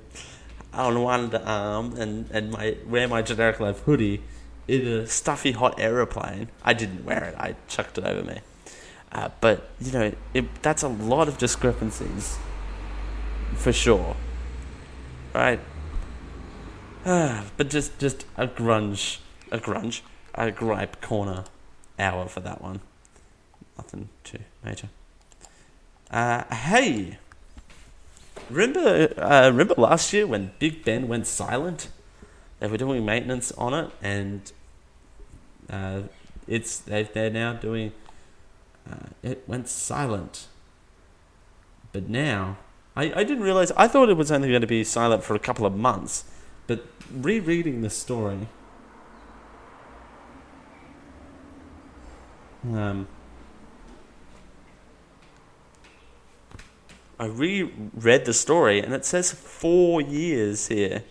[0.72, 4.22] on one arm and, and my wear my generic life hoodie
[4.68, 6.48] in a stuffy hot aeroplane.
[6.62, 7.34] I didn't wear it.
[7.36, 8.40] I chucked it over me.
[9.12, 12.38] Uh, but you know, it, that's a lot of discrepancies,
[13.54, 14.16] for sure.
[15.34, 15.60] Right.
[17.04, 19.18] Uh, but just just a grunge,
[19.50, 20.02] a grunge,
[20.34, 21.44] a gripe corner
[21.98, 22.80] hour for that one.
[23.76, 24.88] Nothing too major.
[26.10, 27.18] Uh, hey
[28.50, 31.88] remember, uh, remember last year when Big Ben went silent?
[32.58, 34.52] They were doing maintenance on it, and
[35.70, 36.02] uh,
[36.46, 37.92] it's they they're now doing.
[38.90, 40.48] Uh, it went silent.
[41.92, 42.58] But now,
[42.94, 43.72] I, I didn't realize.
[43.72, 46.24] I thought it was only going to be silent for a couple of months,
[46.66, 48.48] but rereading the story.
[52.64, 53.08] Um,
[57.20, 61.04] I reread the story and it says four years here.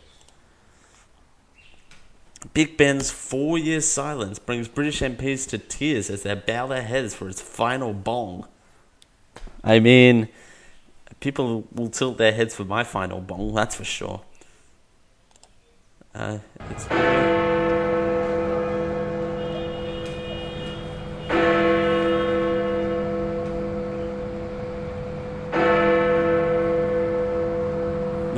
[2.55, 7.13] Big Ben's four year silence brings British MPs to tears as they bow their heads
[7.13, 8.47] for his final bong.
[9.63, 10.29] I mean,
[11.19, 14.21] people will tilt their heads for my final bong, that's for sure.
[16.15, 16.39] Uh,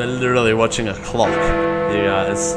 [0.01, 0.09] it's.
[0.09, 2.55] We're er literally watching a clock, you guys.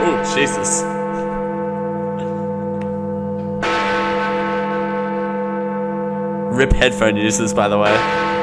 [0.00, 0.82] Oh, Jesus.
[6.56, 8.37] Rip headphone users, by the way.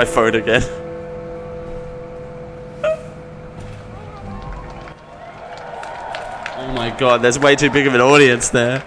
[0.00, 0.62] My phone again.
[6.56, 8.82] Oh my god, there's way too big of an audience there.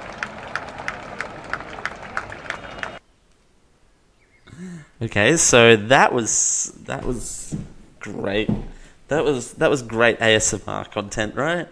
[5.03, 7.55] Okay, so that was that was
[7.99, 8.49] great.
[9.09, 11.67] That was that was great ASMR content, right?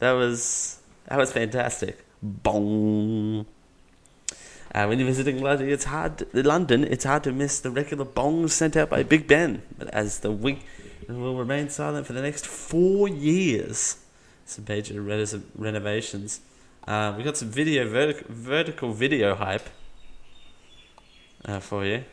[0.00, 2.04] That was that was fantastic.
[2.22, 3.46] Bong.
[4.76, 6.26] Uh, when you're visiting London, it's hard.
[6.34, 9.62] London, it's hard to miss the regular bongs sent out by Big Ben.
[9.78, 10.66] But as the week
[11.08, 13.96] will remain silent for the next four years,
[14.44, 15.24] some major re-
[15.56, 16.40] renovations.
[16.86, 19.66] Uh, we got some video vertic- vertical video hype
[21.46, 22.04] uh, for you.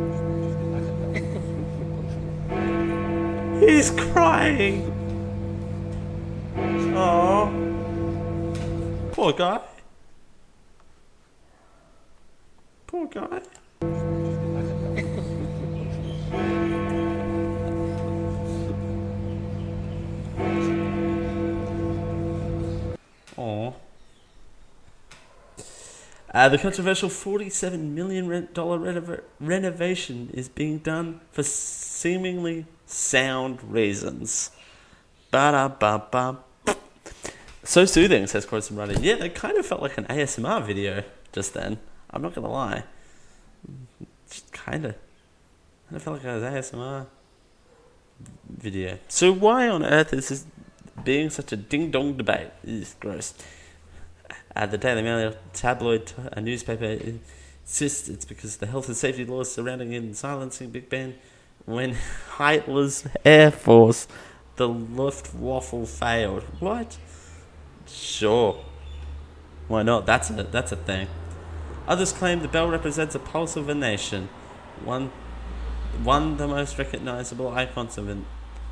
[3.64, 4.92] He's crying.
[6.96, 7.48] Oh,
[9.12, 9.60] poor guy.
[12.90, 13.40] Poor guy.
[26.32, 33.62] Uh, the controversial $47 million rent- dollar renov- renovation is being done for seemingly sound
[33.64, 34.50] reasons.
[35.32, 36.38] Ba-da-ba-ba.
[37.64, 39.02] So soothing, says Corson Running.
[39.02, 41.78] Yeah, that kind of felt like an ASMR video just then.
[42.12, 42.84] I'm not gonna lie.
[44.52, 44.94] Kinda.
[44.94, 47.06] Kind of felt like I was ASMR
[48.48, 48.98] video.
[49.08, 50.46] So why on earth is this
[51.04, 52.48] being such a ding dong debate?
[52.64, 53.34] Is gross.
[54.54, 59.52] Uh, the Daily Mail tabloid a newspaper insists it's because the health and safety laws
[59.52, 61.14] surrounding and silencing Big Ben
[61.66, 61.96] when
[62.38, 64.08] Hitler's Air Force,
[64.56, 66.42] the Luftwaffe, failed.
[66.58, 66.98] What?
[67.86, 68.62] Sure.
[69.68, 70.06] Why not?
[70.06, 71.06] That's a that's a thing.
[71.90, 74.28] Others claim the bell represents a pulse of a nation,
[74.84, 75.10] one,
[76.04, 78.26] one the most recognizable icons of an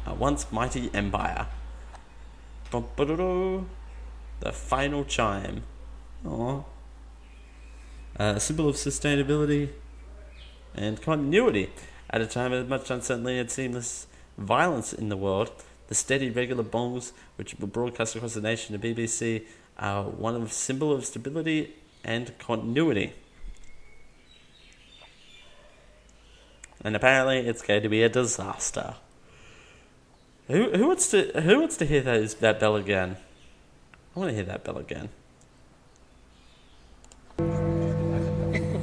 [0.07, 1.49] a once mighty empire.
[2.71, 2.81] The
[4.53, 5.65] final chime.
[6.25, 6.65] Aww.
[8.15, 9.71] A symbol of sustainability
[10.77, 11.71] and continuity.
[12.11, 14.07] At a time of much uncertainty and seamless
[14.39, 15.51] violence in the world,
[15.89, 19.43] the steady, regular bongs which were broadcast across the nation to BBC
[19.77, 21.75] are one of symbol of stability
[22.09, 23.13] and continuity.
[26.83, 28.95] And apparently, it's going to be a disaster.
[30.47, 33.19] Who who wants to who wants to hear those that bell again?
[34.17, 35.11] I want to hear that bell again.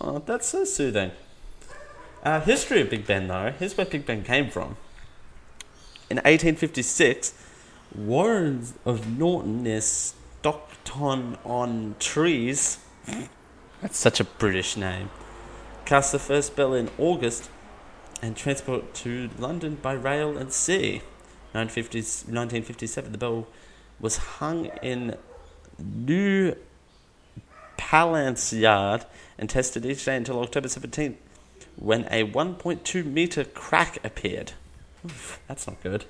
[0.00, 1.10] Oh, that's so soothing.
[2.28, 3.54] Uh, history of Big Ben, though.
[3.58, 4.76] Here's where Big Ben came from.
[6.10, 7.32] In 1856,
[7.94, 12.80] Warren of Norton near Stockton on Tees.
[13.80, 15.08] That's such a British name.
[15.86, 17.48] Cast the first bell in August
[18.20, 21.00] and transport to London by rail and sea.
[21.52, 21.98] 1950,
[22.30, 23.46] 1957, the bell
[23.98, 25.16] was hung in
[25.78, 26.54] New
[27.78, 29.06] Palace Yard
[29.38, 31.16] and tested each day until October 17th,
[31.78, 34.52] when a 1.2 meter crack appeared.
[35.04, 36.04] Oof, that's not good.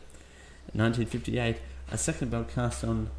[0.73, 1.57] In 1958,
[1.91, 3.11] a second bell cast on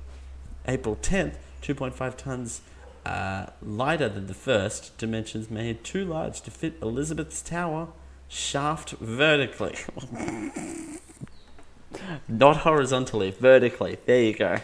[0.68, 2.62] April 10th, 2.5 tons
[3.06, 7.88] uh, lighter than the first, dimensions made too large to fit Elizabeth's Tower,
[8.28, 9.76] shaft vertically.
[12.28, 13.98] Not horizontally, vertically.
[14.06, 14.58] There you go.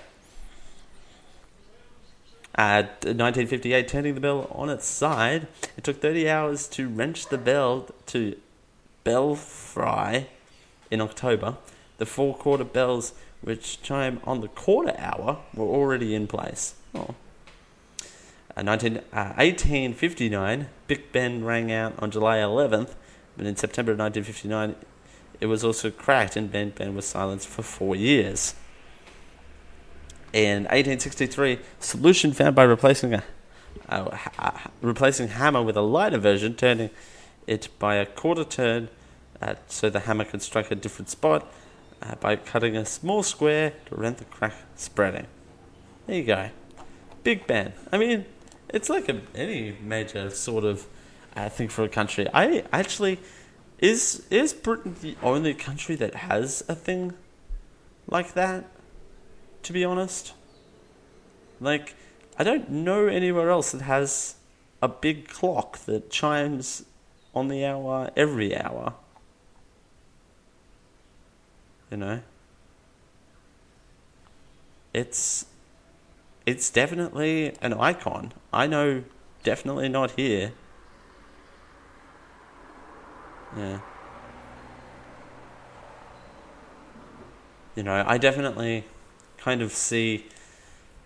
[2.58, 5.48] Uh, 1958, turning the bell on its side.
[5.76, 8.38] It took 30 hours to wrench the bell to
[9.04, 10.28] Belfry
[10.90, 11.58] in October.
[11.98, 16.76] The four quarter bells, which chime on the quarter hour, were already in place.
[16.94, 17.16] Oh.
[18.56, 22.96] Uh, 19, uh, 1859, Big Ben rang out on July 11th,
[23.36, 24.76] but in September 1959,
[25.42, 28.56] it was also cracked and Ben Ben was silenced for four years.
[30.36, 33.24] In 1863, solution found by replacing a,
[34.82, 36.90] replacing hammer with a lighter version, turning
[37.48, 38.90] it by a quarter turn,
[39.42, 41.50] uh, so the hammer can strike a different spot
[42.02, 45.28] uh, by cutting a small square to prevent the crack spreading.
[46.06, 46.50] There you go.
[47.24, 47.72] Big Ben.
[47.94, 48.26] I mean,
[48.68, 50.86] it's like a, any major sort of
[51.38, 52.28] uh, thing for a country.
[52.34, 53.20] I actually
[53.80, 57.14] is is Britain the only country that has a thing
[58.10, 58.66] like that?
[59.66, 60.34] To be honest,
[61.60, 61.96] like
[62.38, 64.36] I don't know anywhere else that has
[64.80, 66.84] a big clock that chimes
[67.34, 68.94] on the hour every hour.
[71.90, 72.22] You know,
[74.94, 75.48] it's
[76.46, 78.34] it's definitely an icon.
[78.54, 79.04] I know,
[79.42, 80.52] definitely not here.
[83.58, 83.80] Yeah.
[87.76, 88.86] You know, I definitely
[89.46, 90.26] kind of see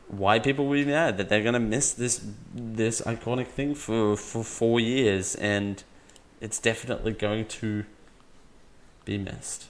[0.07, 2.21] why people would be mad that they're gonna miss this
[2.55, 5.83] this iconic thing for for four years, and
[6.39, 7.85] it's definitely going to
[9.03, 9.65] be missed.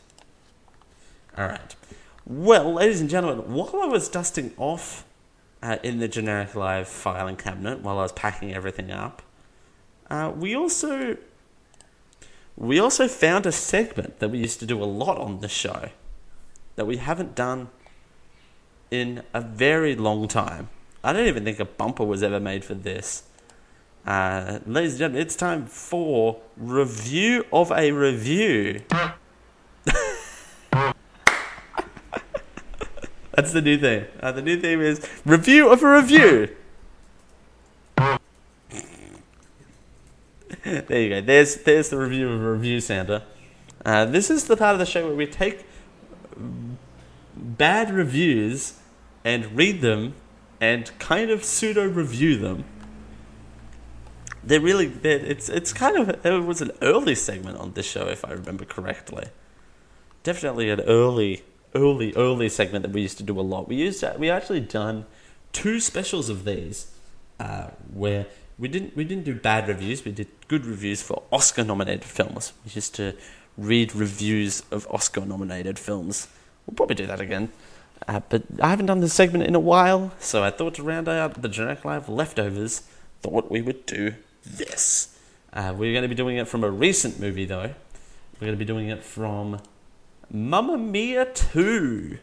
[1.36, 1.76] All right.
[2.26, 5.04] Well, ladies and gentlemen, while I was dusting off
[5.64, 9.24] uh, in the generic live filing cabinet while I was packing everything up,
[10.12, 11.18] uh, we also
[12.56, 15.90] we also found a segment that we used to do a lot on the show
[16.76, 17.70] that we haven't done
[18.92, 20.70] in a very long time.
[21.04, 23.24] I don't even think a bumper was ever made for this.
[24.06, 28.82] Uh, ladies and gentlemen, it's time for review of a review.
[33.32, 34.06] That's the new thing.
[34.20, 36.56] Uh, the new theme is review of a review.
[40.64, 41.22] there you go.
[41.22, 43.24] There's there's the review of a review, Santa.
[43.86, 45.66] Uh, this is the part of the show where we take
[47.36, 48.79] bad reviews
[49.30, 50.16] and read them
[50.60, 52.66] and kind of pseudo review them.
[54.44, 58.08] They're really they're, it's it's kind of it was an early segment on this show
[58.08, 59.28] if I remember correctly.
[60.24, 61.44] Definitely an early
[61.76, 63.68] early early segment that we used to do a lot.
[63.68, 65.06] We used to, we actually done
[65.52, 66.92] two specials of these
[67.40, 68.26] uh, where
[68.58, 70.04] we didn't we didn't do bad reviews.
[70.04, 72.54] We did good reviews for Oscar nominated films.
[72.66, 73.14] We used to
[73.58, 76.28] read reviews of Oscar nominated films.
[76.66, 77.52] We'll probably do that again.
[78.08, 81.08] Uh, but I haven't done this segment in a while, so I thought to round
[81.08, 82.84] out the generic live leftovers,
[83.22, 85.18] thought we would do this.
[85.54, 87.74] Uh, we're going to be doing it from a recent movie, though.
[88.40, 89.60] We're going to be doing it from
[90.32, 92.18] Mamma Mia 2.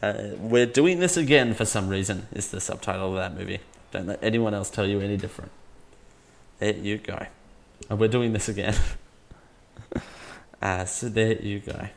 [0.00, 3.60] Uh, we're doing this again for some reason, is the subtitle of that movie.
[3.90, 5.50] Don't let anyone else tell you any different.
[6.58, 7.26] There you go.
[7.90, 8.74] And we're doing this again.
[10.62, 11.88] uh, so there you go.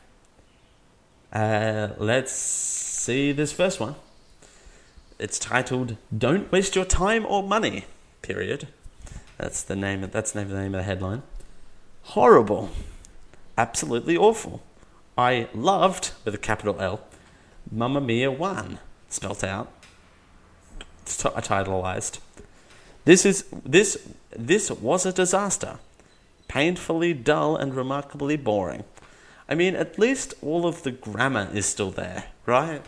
[1.36, 3.94] Uh, let's see this first one.
[5.18, 7.84] It's titled "Don't Waste Your Time or Money."
[8.22, 8.68] Period.
[9.36, 10.02] That's the name.
[10.02, 11.22] Of, that's the name of the name of the headline.
[12.04, 12.70] Horrible,
[13.58, 14.62] absolutely awful.
[15.18, 17.00] I loved with a capital L.
[17.70, 18.78] Mamma Mia One,
[19.10, 19.70] spelt out,
[21.04, 22.18] t- titleized.
[23.04, 25.80] This is this this was a disaster,
[26.48, 28.84] painfully dull and remarkably boring.
[29.48, 32.82] I mean, at least all of the grammar is still there, right?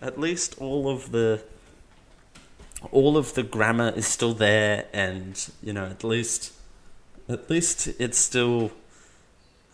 [0.00, 1.42] At least all of the
[2.92, 6.52] all of the grammar is still there, and you know, at least
[7.28, 8.70] at least it's still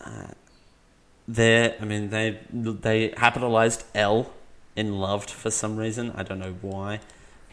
[0.05, 0.29] uh,
[1.27, 1.77] there.
[1.81, 4.33] I mean, they they capitalized L
[4.77, 6.13] in loved for some reason.
[6.15, 7.01] I don't know why,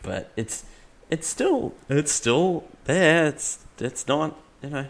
[0.03, 0.65] but it's
[1.09, 3.27] it's still it's still there.
[3.27, 4.87] It's it's not you know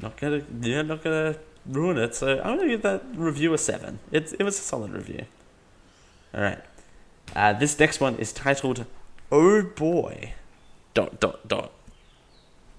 [0.00, 1.36] not gonna you're not gonna
[1.66, 2.14] ruin it.
[2.14, 3.98] So I'm gonna give that review a seven.
[4.10, 5.24] It it was a solid review.
[6.34, 6.60] All right.
[7.34, 8.86] Uh, this next one is titled
[9.30, 10.34] "Oh Boy."
[10.94, 11.72] Dot dot dot.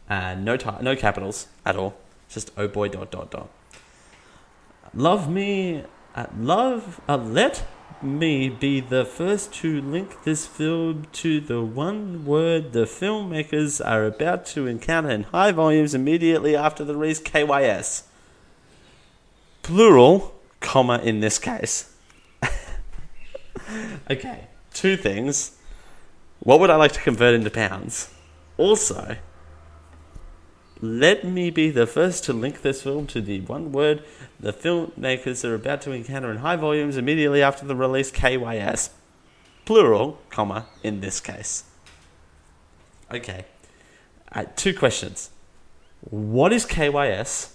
[0.09, 1.95] Uh, no ti- no capitals at all.
[2.29, 3.49] Just "Oh Boy." Dot dot dot.
[4.93, 5.83] Love me,
[6.15, 7.01] uh, love.
[7.09, 7.65] Uh, let
[8.03, 14.05] me be the first to link this film to the one word the filmmakers are
[14.05, 18.03] about to encounter in high volumes immediately after the release KYS.
[19.63, 21.95] Plural, comma in this case.
[24.11, 25.57] okay, two things.
[26.39, 28.13] What would I like to convert into pounds?
[28.57, 29.17] Also,
[30.81, 34.03] let me be the first to link this film to the one word
[34.37, 38.89] the filmmakers are about to encounter in high volumes immediately after the release KYS.
[39.63, 41.63] Plural, comma, in this case.
[43.09, 43.45] Okay.
[44.33, 45.29] Uh, two questions.
[46.01, 47.53] What is KYS?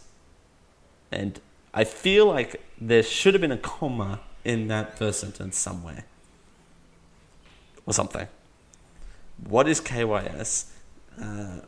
[1.12, 1.38] And
[1.78, 6.06] I feel like there should have been a comma in that first sentence somewhere.
[7.86, 8.26] Or something.
[9.46, 10.72] What is KYS?
[11.22, 11.60] Uh,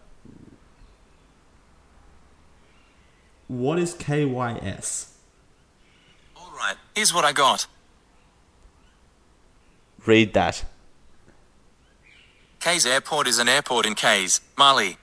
[3.47, 5.11] what is KYS?
[6.37, 7.69] All right, here's what I got.
[10.05, 10.65] Read that.
[12.59, 14.97] Kayes Airport is an airport in Kayes, Mali.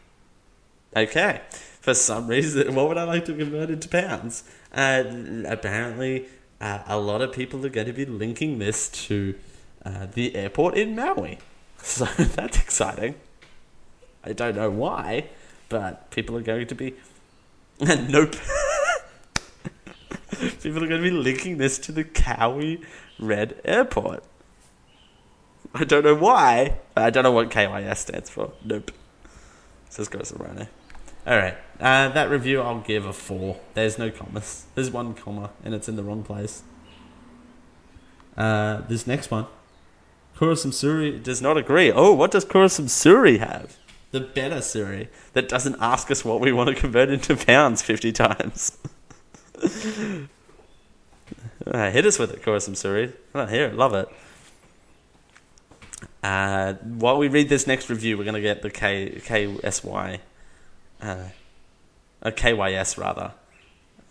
[0.94, 1.40] Okay.
[1.80, 4.44] For some reason, what would I like to convert into pounds?
[4.78, 5.04] Uh,
[5.48, 6.28] apparently,
[6.62, 9.34] uh, a lot of people are going to be linking this to
[9.84, 11.40] uh, the airport in Maui.
[11.80, 13.16] So that's exciting.
[14.24, 15.30] I don't know why,
[15.70, 16.96] but people are going to be.
[17.80, 18.36] nope.
[20.62, 22.82] people are going to be linking this to the Cowie
[23.20, 24.24] Red Airport.
[25.74, 26.80] I don't know why.
[26.96, 28.52] I don't know what KYS stands for.
[28.66, 28.92] Nope.
[29.90, 30.42] Says Ghost of
[31.28, 31.38] Rhino.
[31.38, 31.58] Alright.
[31.80, 33.58] Uh, that review I'll give a 4.
[33.74, 34.66] There's no commas.
[34.74, 36.64] There's one comma, and it's in the wrong place.
[38.36, 39.48] Uh, this next one.
[40.36, 41.92] Kurosum Suri does not agree.
[41.92, 43.78] Oh, what does Kurosum Suri have?
[44.12, 48.12] The better Suri that doesn't ask us what we want to convert into pounds 50
[48.12, 48.78] times.
[51.68, 53.14] uh, hit us with it, Kurosum Suri.
[53.34, 53.76] I don't hear it.
[53.76, 54.08] Love it.
[56.24, 60.20] Uh, while we read this next review, we're going to get the K KSY,
[61.02, 61.30] uh,
[62.22, 63.34] a KYS rather,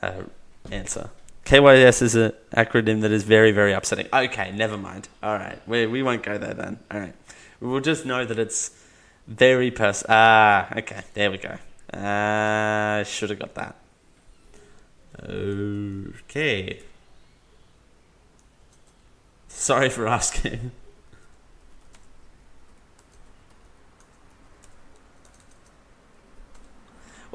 [0.03, 0.23] uh,
[0.71, 1.11] answer.
[1.45, 4.09] KYS is an acronym that is very, very upsetting.
[4.13, 5.09] Okay, never mind.
[5.23, 6.79] All right, we we won't go there then.
[6.91, 7.15] All right,
[7.61, 8.71] we will just know that it's
[9.29, 10.05] very pers.
[10.09, 11.57] Ah, okay, there we go.
[11.97, 13.77] Uh, should have got that.
[15.23, 16.81] Okay.
[19.49, 20.73] Sorry for asking.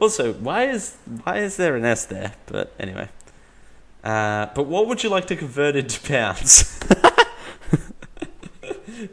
[0.02, 2.34] Also, why is why is there an S there?
[2.48, 3.08] But anyway.
[4.04, 6.80] Uh, but what would you like to convert into pounds?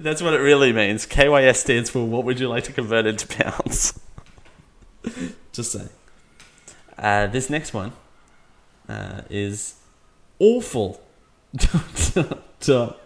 [0.01, 1.05] That's what it really means.
[1.07, 4.01] KYS stands for what would you like to convert into pounds?
[5.53, 5.91] Just saying.
[6.97, 7.93] Uh, this next one
[8.89, 9.75] uh, is
[10.39, 11.03] awful.
[11.57, 13.01] dot, dot,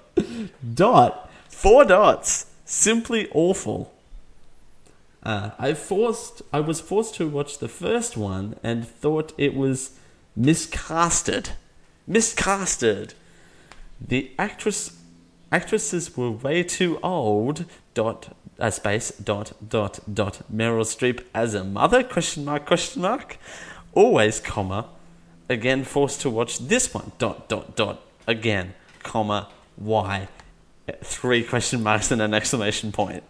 [0.74, 1.30] dot.
[1.48, 2.46] Four dots.
[2.64, 3.92] Simply awful.
[5.22, 6.42] Uh, I forced.
[6.52, 9.98] I was forced to watch the first one and thought it was
[10.38, 11.50] miscasted.
[12.08, 13.14] Miscasted.
[14.00, 14.98] The actress
[15.52, 17.66] actresses were way too old.
[17.94, 22.02] Dot uh, space dot dot dot Meryl Streep as a mother?
[22.02, 23.38] Question mark question mark.
[23.94, 24.86] Always comma.
[25.48, 27.12] Again forced to watch this one.
[27.18, 28.00] Dot dot dot.
[28.26, 29.48] Again comma.
[29.76, 30.28] Why?
[31.04, 33.22] Three question marks and an exclamation point.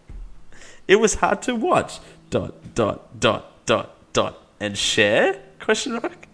[0.88, 2.00] It was hard to watch.
[2.30, 5.40] Dot dot dot dot dot and Cher?
[5.60, 6.28] Question mark.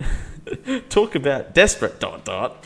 [0.88, 2.00] Talk about desperate.
[2.00, 2.64] Dot dot.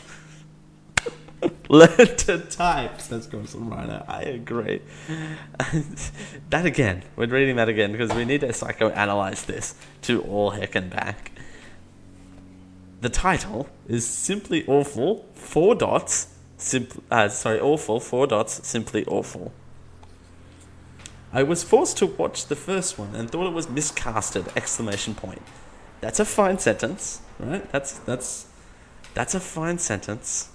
[1.69, 3.01] Learn to type.
[3.01, 4.05] Says Gordon Rhino.
[4.07, 4.81] I agree.
[6.49, 7.03] that again.
[7.15, 11.31] We're reading that again because we need to psychoanalyze this to all heck and back.
[13.01, 15.25] The title is simply awful.
[15.33, 16.27] Four dots.
[16.57, 17.99] Simp- uh, sorry, awful.
[17.99, 18.65] Four dots.
[18.65, 19.51] Simply awful.
[21.33, 24.55] I was forced to watch the first one and thought it was miscasted!
[24.55, 25.41] Exclamation point.
[25.99, 27.69] That's a fine sentence, right?
[27.71, 28.45] That's that's
[29.15, 30.49] that's a fine sentence.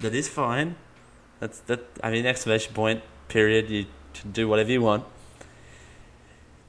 [0.00, 0.74] That is fine.
[1.38, 1.80] That's that.
[2.02, 3.02] I mean, exclamation point.
[3.28, 3.70] Period.
[3.70, 5.04] You can do whatever you want.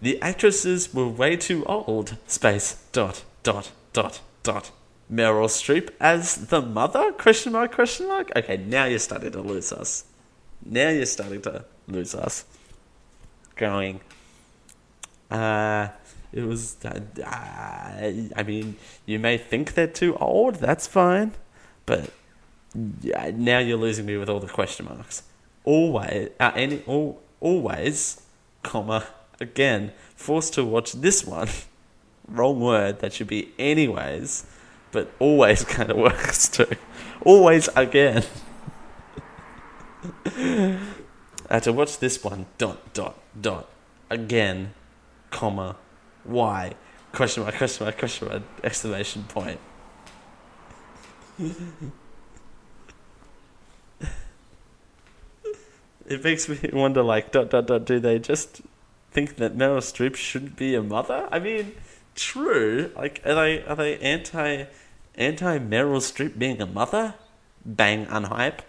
[0.01, 2.17] The actresses were way too old.
[2.27, 2.83] Space.
[2.91, 3.23] Dot.
[3.41, 3.71] Dot.
[3.93, 4.21] Dot.
[4.43, 4.71] Dot.
[5.11, 7.11] Meryl Streep as the mother?
[7.11, 7.73] Question mark?
[7.73, 8.31] Question mark?
[8.35, 10.05] Okay, now you're starting to lose us.
[10.65, 12.45] Now you're starting to lose us.
[13.55, 14.01] Going.
[15.29, 15.89] Uh,
[16.33, 16.77] it was.
[16.83, 16.99] Uh,
[18.35, 20.55] I mean, you may think they're too old.
[20.55, 21.31] That's fine,
[21.85, 22.09] but
[23.01, 25.23] yeah, now you're losing me with all the question marks.
[25.63, 28.21] Always, uh, any, all, always,
[28.63, 29.05] comma
[29.39, 29.93] again.
[30.15, 31.47] Forced to watch this one.
[32.27, 32.99] Wrong word.
[32.99, 34.45] That should be anyways,
[34.91, 36.67] but always kind of works too.
[37.23, 38.23] Always again.
[41.49, 43.69] uh, to watch this one, dot, dot, dot,
[44.09, 44.73] again,
[45.31, 45.75] comma,
[46.23, 46.73] why,
[47.11, 49.59] question mark, question mark, question mark, exclamation point.
[56.07, 57.85] it makes me wonder, like, dot dot dot.
[57.85, 58.61] Do they just
[59.11, 61.27] think that Meryl Streep shouldn't be a mother?
[61.31, 61.73] I mean,
[62.15, 62.91] true.
[62.95, 64.65] Like, are they are they anti
[65.15, 67.15] anti Meryl Streep being a mother?
[67.65, 68.59] Bang, unhype.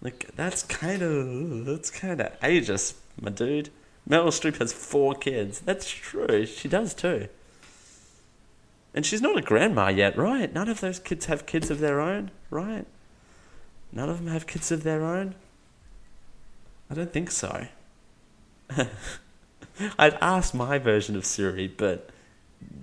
[0.00, 3.70] Like that's kind of that's kind of ageist, my dude.
[4.08, 5.60] Meryl Streep has four kids.
[5.60, 6.46] That's true.
[6.46, 7.28] She does too.
[8.94, 10.52] And she's not a grandma yet, right?
[10.52, 12.86] None of those kids have kids of their own, right?
[13.92, 15.34] None of them have kids of their own.
[16.90, 17.66] I don't think so.
[19.98, 22.10] I'd ask my version of Siri, but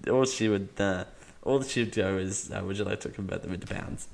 [0.10, 1.06] all she would, uh,
[1.42, 4.08] all she would go is, uh, "Would you like to convert them into pounds?"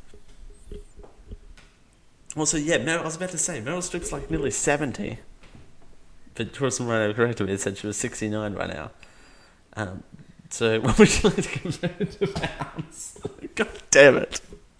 [2.39, 5.19] Also, yeah, Meryl, I was about to say Meryl Streep's like nearly seventy,
[6.35, 8.91] but Torsten Rhino corrected me and said she was sixty-nine right now.
[9.73, 10.03] Um,
[10.49, 13.19] so, what would you like to convert into pounds?
[13.55, 14.41] God damn it!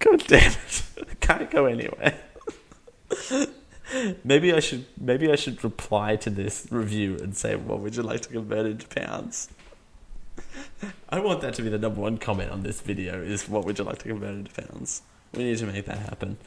[0.00, 0.82] God damn it!
[1.20, 2.18] Can't go anywhere.
[4.24, 8.02] maybe I should maybe I should reply to this review and say, "What would you
[8.02, 9.48] like to convert into pounds?"
[11.08, 13.22] I want that to be the number one comment on this video.
[13.22, 15.02] Is what would you like to convert into pounds?
[15.36, 16.38] We need to make that happen.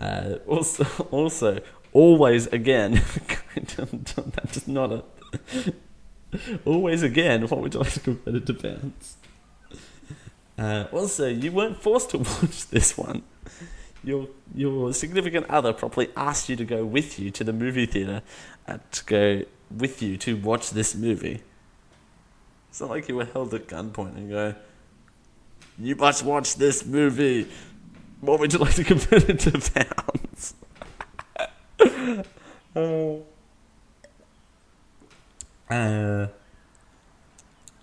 [0.00, 1.60] Uh, also, also,
[1.92, 3.02] always again.
[3.54, 5.04] that is not a.
[6.64, 7.46] always again.
[7.46, 9.16] What would you like to convert into pounds?
[10.58, 13.22] Uh, also, you weren't forced to watch this one.
[14.02, 18.22] Your your significant other probably asked you to go with you to the movie theater,
[18.68, 21.42] uh, to go with you to watch this movie.
[22.68, 24.54] It's not like you were held at gunpoint and go,
[25.78, 27.48] "You must watch this movie."
[28.24, 30.54] What would you like to convert into pounds?
[35.70, 36.28] Uh,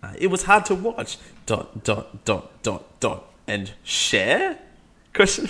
[0.03, 1.17] uh, it was hard to watch.
[1.45, 4.59] Dot dot dot dot dot and share?
[5.13, 5.49] Question.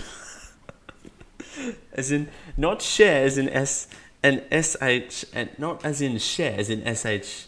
[1.93, 3.87] as in not share as in s
[4.23, 7.47] and sh and not as in share as in s h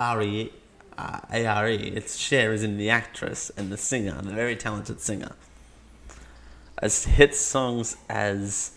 [0.00, 0.52] r e
[0.98, 1.92] a r e.
[1.94, 5.32] It's Cher as in the actress and the singer, the very talented singer.
[6.78, 8.72] As hit songs as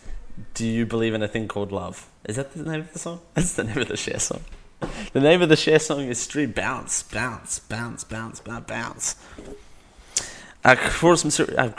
[0.54, 2.10] "Do You Believe in a Thing Called Love"?
[2.26, 3.20] Is that the name of the song?
[3.34, 4.42] That's the name of the Cher song.
[5.12, 9.16] The name of the Cher song is Street Bounce, Bounce, Bounce, Bounce, Bounce, Bounce.
[10.64, 11.72] Uh, Chorus, uh,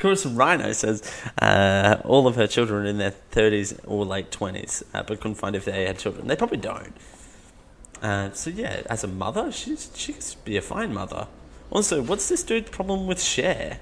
[0.00, 1.02] Chorus Rhino says
[1.40, 5.36] uh, all of her children are in their 30s or late 20s, uh, but couldn't
[5.36, 6.26] find if they had children.
[6.26, 6.94] They probably don't.
[8.02, 11.26] Uh, so, yeah, as a mother, she's, she could be a fine mother.
[11.70, 13.80] Also, what's this dude's problem with Cher?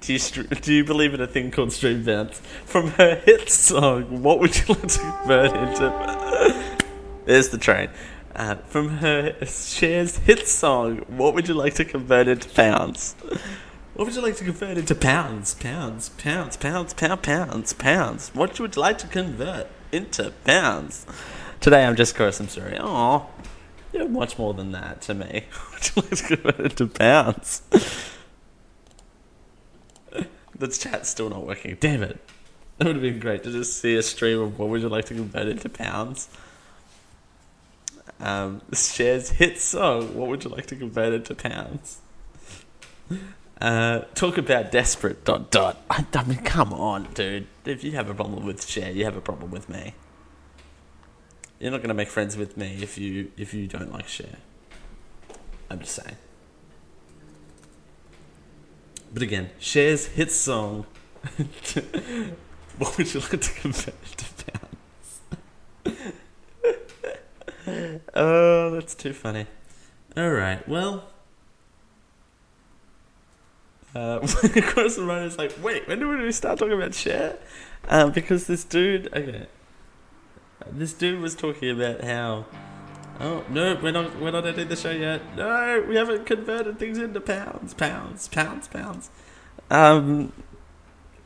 [0.00, 2.40] Do you, do you believe in a thing called Street Bounce?
[2.64, 6.76] From her hit song, what would you like to convert into?
[7.26, 7.90] There's the train.
[8.34, 13.14] Uh, from her Cher's hit song, what would you like to convert into pounds?
[13.94, 15.52] What would you like to convert into pounds?
[15.54, 18.30] Pounds, pounds, pounds, pound, pounds, pounds.
[18.32, 21.04] What would you like to convert into pounds?
[21.60, 22.78] Today I'm just Chris, I'm sorry.
[22.80, 23.26] Oh,
[23.92, 25.44] you're much more than that to me.
[25.72, 27.62] What would you like to convert into pounds?
[30.60, 31.78] The chat's still not working.
[31.80, 32.20] Damn it.
[32.76, 35.06] That would have been great to just see a stream of what would you like
[35.06, 36.28] to convert into pounds.
[38.20, 40.14] Um, Cher's hit song.
[40.14, 42.00] What would you like to convert into pounds?
[43.58, 45.24] Uh, talk about desperate.
[45.24, 45.78] Dot dot.
[45.88, 47.46] I, I mean, come on, dude.
[47.64, 49.94] If you have a problem with Cher, you have a problem with me.
[51.58, 54.36] You're not going to make friends with me if you if you don't like Cher.
[55.70, 56.16] I'm just saying.
[59.12, 60.86] But again, Cher's hit song.
[62.78, 64.24] what would you like to convert into
[65.84, 66.14] pounds?
[68.14, 69.46] oh, that's too funny.
[70.16, 71.04] All right, well.
[73.94, 77.38] Uh, of course, runner's like, wait, when do we start talking about Cher?
[77.88, 79.46] Um, because this dude, okay,
[80.70, 82.46] this dude was talking about how,
[83.20, 85.22] oh no, we're not, we're not ending the show yet.
[85.36, 89.10] No, we haven't converted things into pounds, pounds, pounds, pounds.
[89.70, 90.32] Um,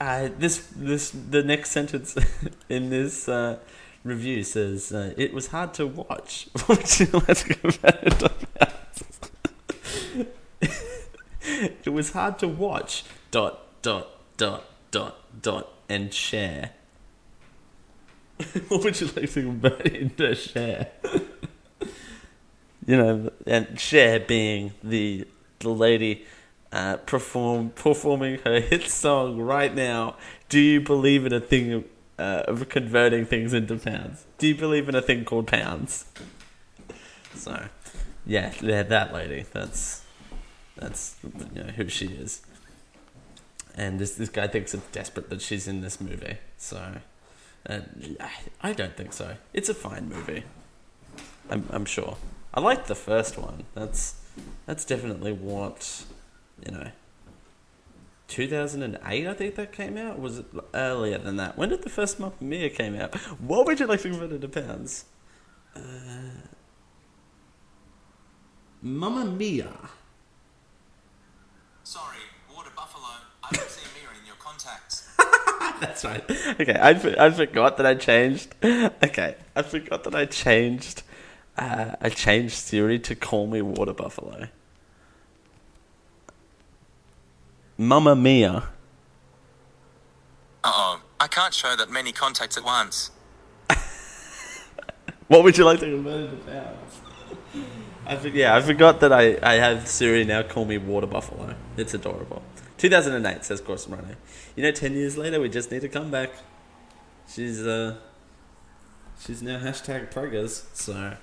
[0.01, 2.17] this, this, the next sentence
[2.69, 3.59] in this uh,
[4.03, 6.49] review says uh, it was hard to watch.
[6.57, 8.29] To convert into
[8.59, 9.05] pounds?
[11.85, 13.05] it was hard to watch.
[13.31, 16.71] Dot dot dot dot dot and share.
[18.69, 20.89] what would you like to convert into share?
[22.87, 25.27] You know, and Cher being the
[25.61, 26.25] the lady
[26.73, 30.17] uh, perform performing her hit song right now.
[30.49, 31.85] Do you believe in a thing
[32.19, 34.27] uh, of converting things into pounds?
[34.39, 36.05] Do you believe in a thing called pounds?
[37.35, 37.67] So,
[38.27, 39.45] yeah, yeah, that lady.
[39.53, 40.03] That's
[40.77, 41.17] that's
[41.55, 42.43] you know, who she is.
[43.75, 46.37] And this this guy thinks it's desperate that she's in this movie.
[46.59, 46.97] So,
[47.67, 47.81] Uh,
[48.21, 49.37] I- I don't think so.
[49.55, 50.45] It's a fine movie.
[51.49, 52.19] I'm, I'm sure.
[52.55, 53.65] I liked the first one.
[53.75, 54.15] That's
[54.65, 56.05] that's definitely what
[56.65, 56.91] you know.
[58.29, 60.19] 2008, I think that came out.
[60.19, 61.59] Was it earlier than that?
[61.59, 63.15] When did the first Mamma Mia came out?
[63.39, 65.05] What would you like to convert into pounds?
[65.77, 65.81] Uh,
[68.83, 69.73] Mamma Mia.
[71.85, 72.17] Sorry,
[72.57, 73.05] Water Buffalo.
[73.43, 75.11] I don't see a mirror in your contacts.
[75.81, 76.25] That's right.
[76.61, 78.55] Okay, I, I forgot that I changed.
[78.65, 81.04] Okay, I forgot that I changed.
[81.57, 84.49] Uh, I changed Siri to call me Water Buffalo.
[87.79, 88.69] Mamma Mia.
[90.63, 91.01] Uh oh.
[91.21, 93.11] I can't show that many contacts at once.
[95.29, 97.01] What would you like to convert into pounds?
[98.07, 101.55] I for, yeah, I forgot that I, I have Siri now call me Water Buffalo.
[101.79, 102.43] It's adorable.
[102.77, 104.17] 2008 says Corson Runner.
[104.55, 106.31] You know, 10 years later, we just need to come back.
[107.27, 107.97] She's uh,
[109.19, 111.17] she's now hashtag preggers, so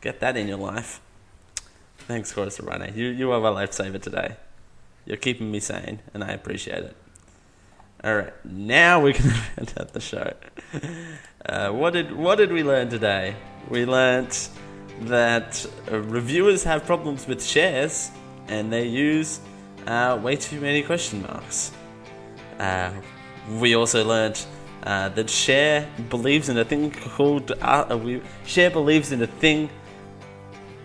[0.00, 1.00] get that in your life.
[1.98, 2.90] Thanks, Corson Runner.
[2.94, 4.36] You you are my lifesaver today.
[5.04, 6.96] You're keeping me sane, and I appreciate it.
[8.04, 10.32] All right, now we can end out the show.
[11.44, 13.36] Uh, what did what did we learn today?
[13.68, 14.36] We learned
[15.02, 18.10] that uh, reviewers have problems with shares,
[18.48, 19.40] and they use
[19.86, 21.72] uh, way too many question marks.
[22.58, 22.92] Uh,
[23.58, 24.44] we also learned
[24.84, 27.52] uh, that Cher believes in a thing called
[28.44, 29.70] Cher believes in a thing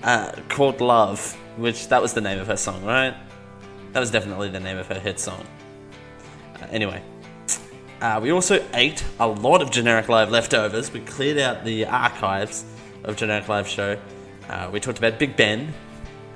[0.03, 3.15] uh, called love, which that was the name of her song, right?
[3.93, 5.45] That was definitely the name of her hit song.
[6.61, 7.01] Uh, anyway,
[8.01, 10.91] uh, we also ate a lot of Generic Live leftovers.
[10.91, 12.65] We cleared out the archives
[13.03, 13.97] of Generic Live show.
[14.49, 15.73] Uh, we talked about Big Ben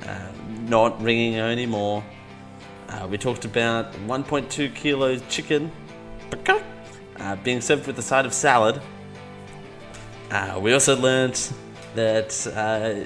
[0.06, 0.32] uh,
[0.68, 2.04] not ringing anymore.
[2.90, 5.72] Uh, we talked about 1.2 kilos chicken
[7.44, 8.82] being served with a side of salad.
[10.62, 11.52] We also learned
[11.96, 13.06] that uh,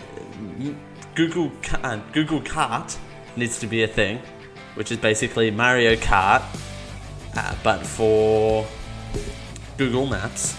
[1.16, 1.52] Google
[1.84, 2.98] uh, Google Kart
[3.36, 4.20] needs to be a thing,
[4.76, 6.44] which is basically Mario Kart,
[7.36, 8.66] uh, but for
[9.78, 10.58] Google Maps.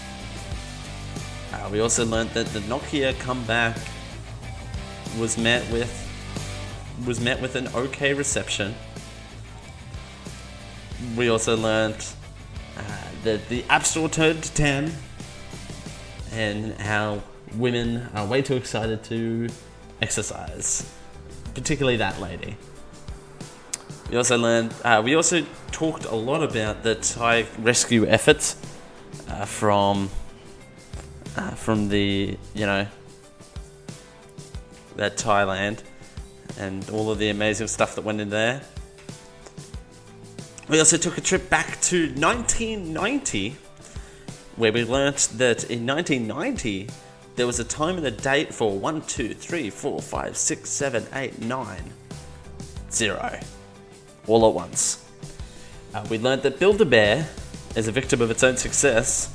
[1.53, 3.77] Uh, we also learned that the Nokia comeback
[5.19, 6.07] was met with
[7.05, 8.75] was met with an okay reception.
[11.15, 12.05] We also learned
[12.77, 12.81] uh,
[13.23, 14.91] that the App Store turned to 10
[16.31, 17.23] and how
[17.55, 19.49] women are way too excited to
[20.01, 20.91] exercise,
[21.53, 22.57] particularly that lady.
[24.09, 28.55] We also learned, uh, we also talked a lot about the Thai rescue efforts
[29.29, 30.09] uh, from
[31.37, 32.85] uh, from the you know
[34.97, 35.81] that Thailand
[36.57, 38.61] and all of the amazing stuff that went in there.
[40.67, 43.55] We also took a trip back to 1990,
[44.55, 46.89] where we learnt that in 1990
[47.35, 51.07] there was a time and a date for 1, 2, 3, 4, 5, 6, 7,
[51.13, 51.93] 8, 9,
[52.91, 53.39] 0.
[54.27, 55.05] All at once.
[55.93, 57.27] Uh, we learned that Build a Bear
[57.75, 59.33] is a victim of its own success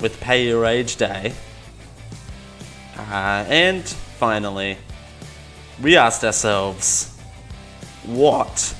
[0.00, 1.32] with Pay Your Age Day.
[2.96, 4.76] Uh, and finally,
[5.82, 7.18] we asked ourselves
[8.04, 8.74] what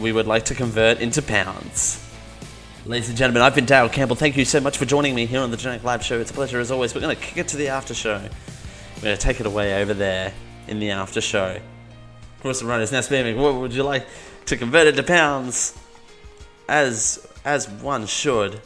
[0.00, 2.09] we would like to convert into pounds.
[2.86, 4.16] Ladies and gentlemen, I've been Dale Campbell.
[4.16, 6.18] Thank you so much for joining me here on the Generic Live Show.
[6.18, 6.94] It's a pleasure as always.
[6.94, 8.16] We're going to kick it to the after show.
[8.16, 10.32] We're going to take it away over there
[10.66, 11.60] in the after show.
[12.40, 13.36] Course, the run is now spamming.
[13.36, 14.06] What would you like
[14.46, 15.78] to convert it to pounds?
[16.70, 18.62] As as one should.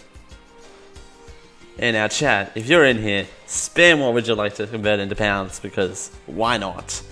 [1.78, 5.16] In our chat, if you're in here, spam what would you like to convert into
[5.16, 7.02] pounds because why not?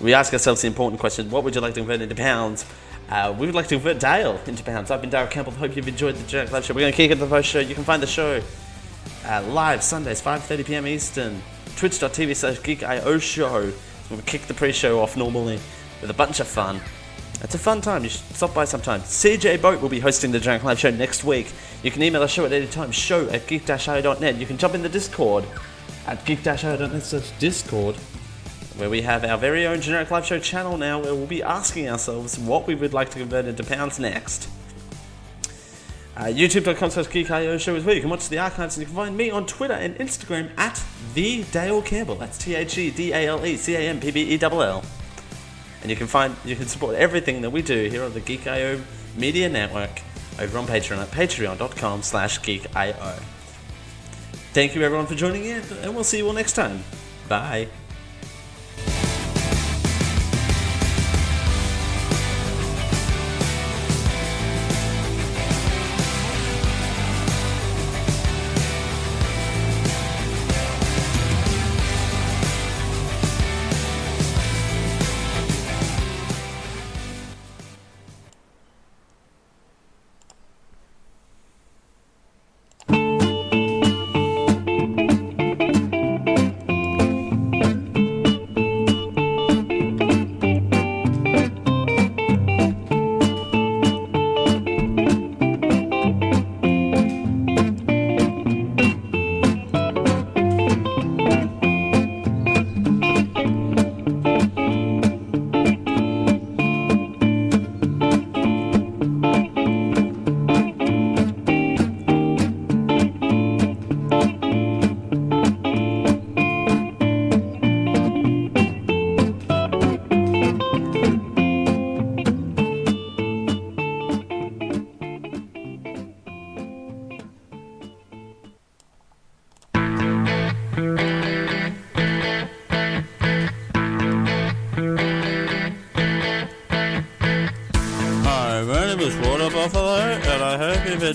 [0.00, 2.64] We ask ourselves the important question: What would you like to convert into pounds?
[3.08, 4.90] Uh, we would like to convert Dale into pounds.
[4.90, 5.52] I've been Dale Campbell.
[5.52, 6.74] Hope you've enjoyed the Jack Live Show.
[6.74, 7.60] We're going to kick into the post show.
[7.60, 8.42] You can find the show
[9.26, 10.86] uh, live Sundays, 5:30 p.m.
[10.86, 11.42] Eastern.
[11.76, 13.70] Twitch.tv slash GeekIO Show.
[13.70, 15.58] So we kick the pre-show off normally
[16.00, 16.80] with a bunch of fun.
[17.42, 18.04] It's a fun time.
[18.04, 19.00] You should stop by sometime.
[19.00, 21.52] CJ Boat will be hosting the Drunk Live Show next week.
[21.82, 22.90] You can email the show at any time.
[22.90, 24.36] Show at geek-io.net.
[24.36, 25.44] You can jump in the Discord
[26.06, 27.96] at geek-io.net slash Discord
[28.76, 31.88] where we have our very own generic live show channel now where we'll be asking
[31.88, 34.48] ourselves what we would like to convert into pounds next.
[36.16, 38.94] Uh, YouTube.com slash geekio show is where you can watch the archives and you can
[38.94, 40.82] find me on Twitter and Instagram at
[41.14, 42.14] the Dale Campbell.
[42.14, 44.62] That's T H E D A L E C A M P B E L
[44.62, 44.84] L.
[45.82, 48.80] And you can find you can support everything that we do here on the Geek.io
[49.16, 50.02] Media Network
[50.38, 53.22] over on Patreon at patreon.com slash geekio.
[54.52, 56.84] Thank you everyone for joining in and we'll see you all next time.
[57.28, 57.68] Bye.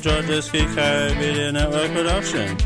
[0.02, 1.14] Georgescu Co.
[1.20, 2.58] Media Network production.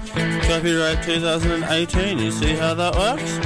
[0.41, 2.19] Copyright 2018.
[2.19, 3.39] You see how that works?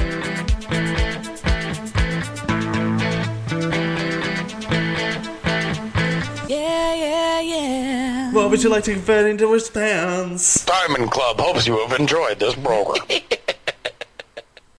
[6.50, 8.32] Yeah, yeah, yeah.
[8.32, 10.64] What would you like to convert into pounds?
[10.66, 13.06] Diamond Club hopes you have enjoyed this program.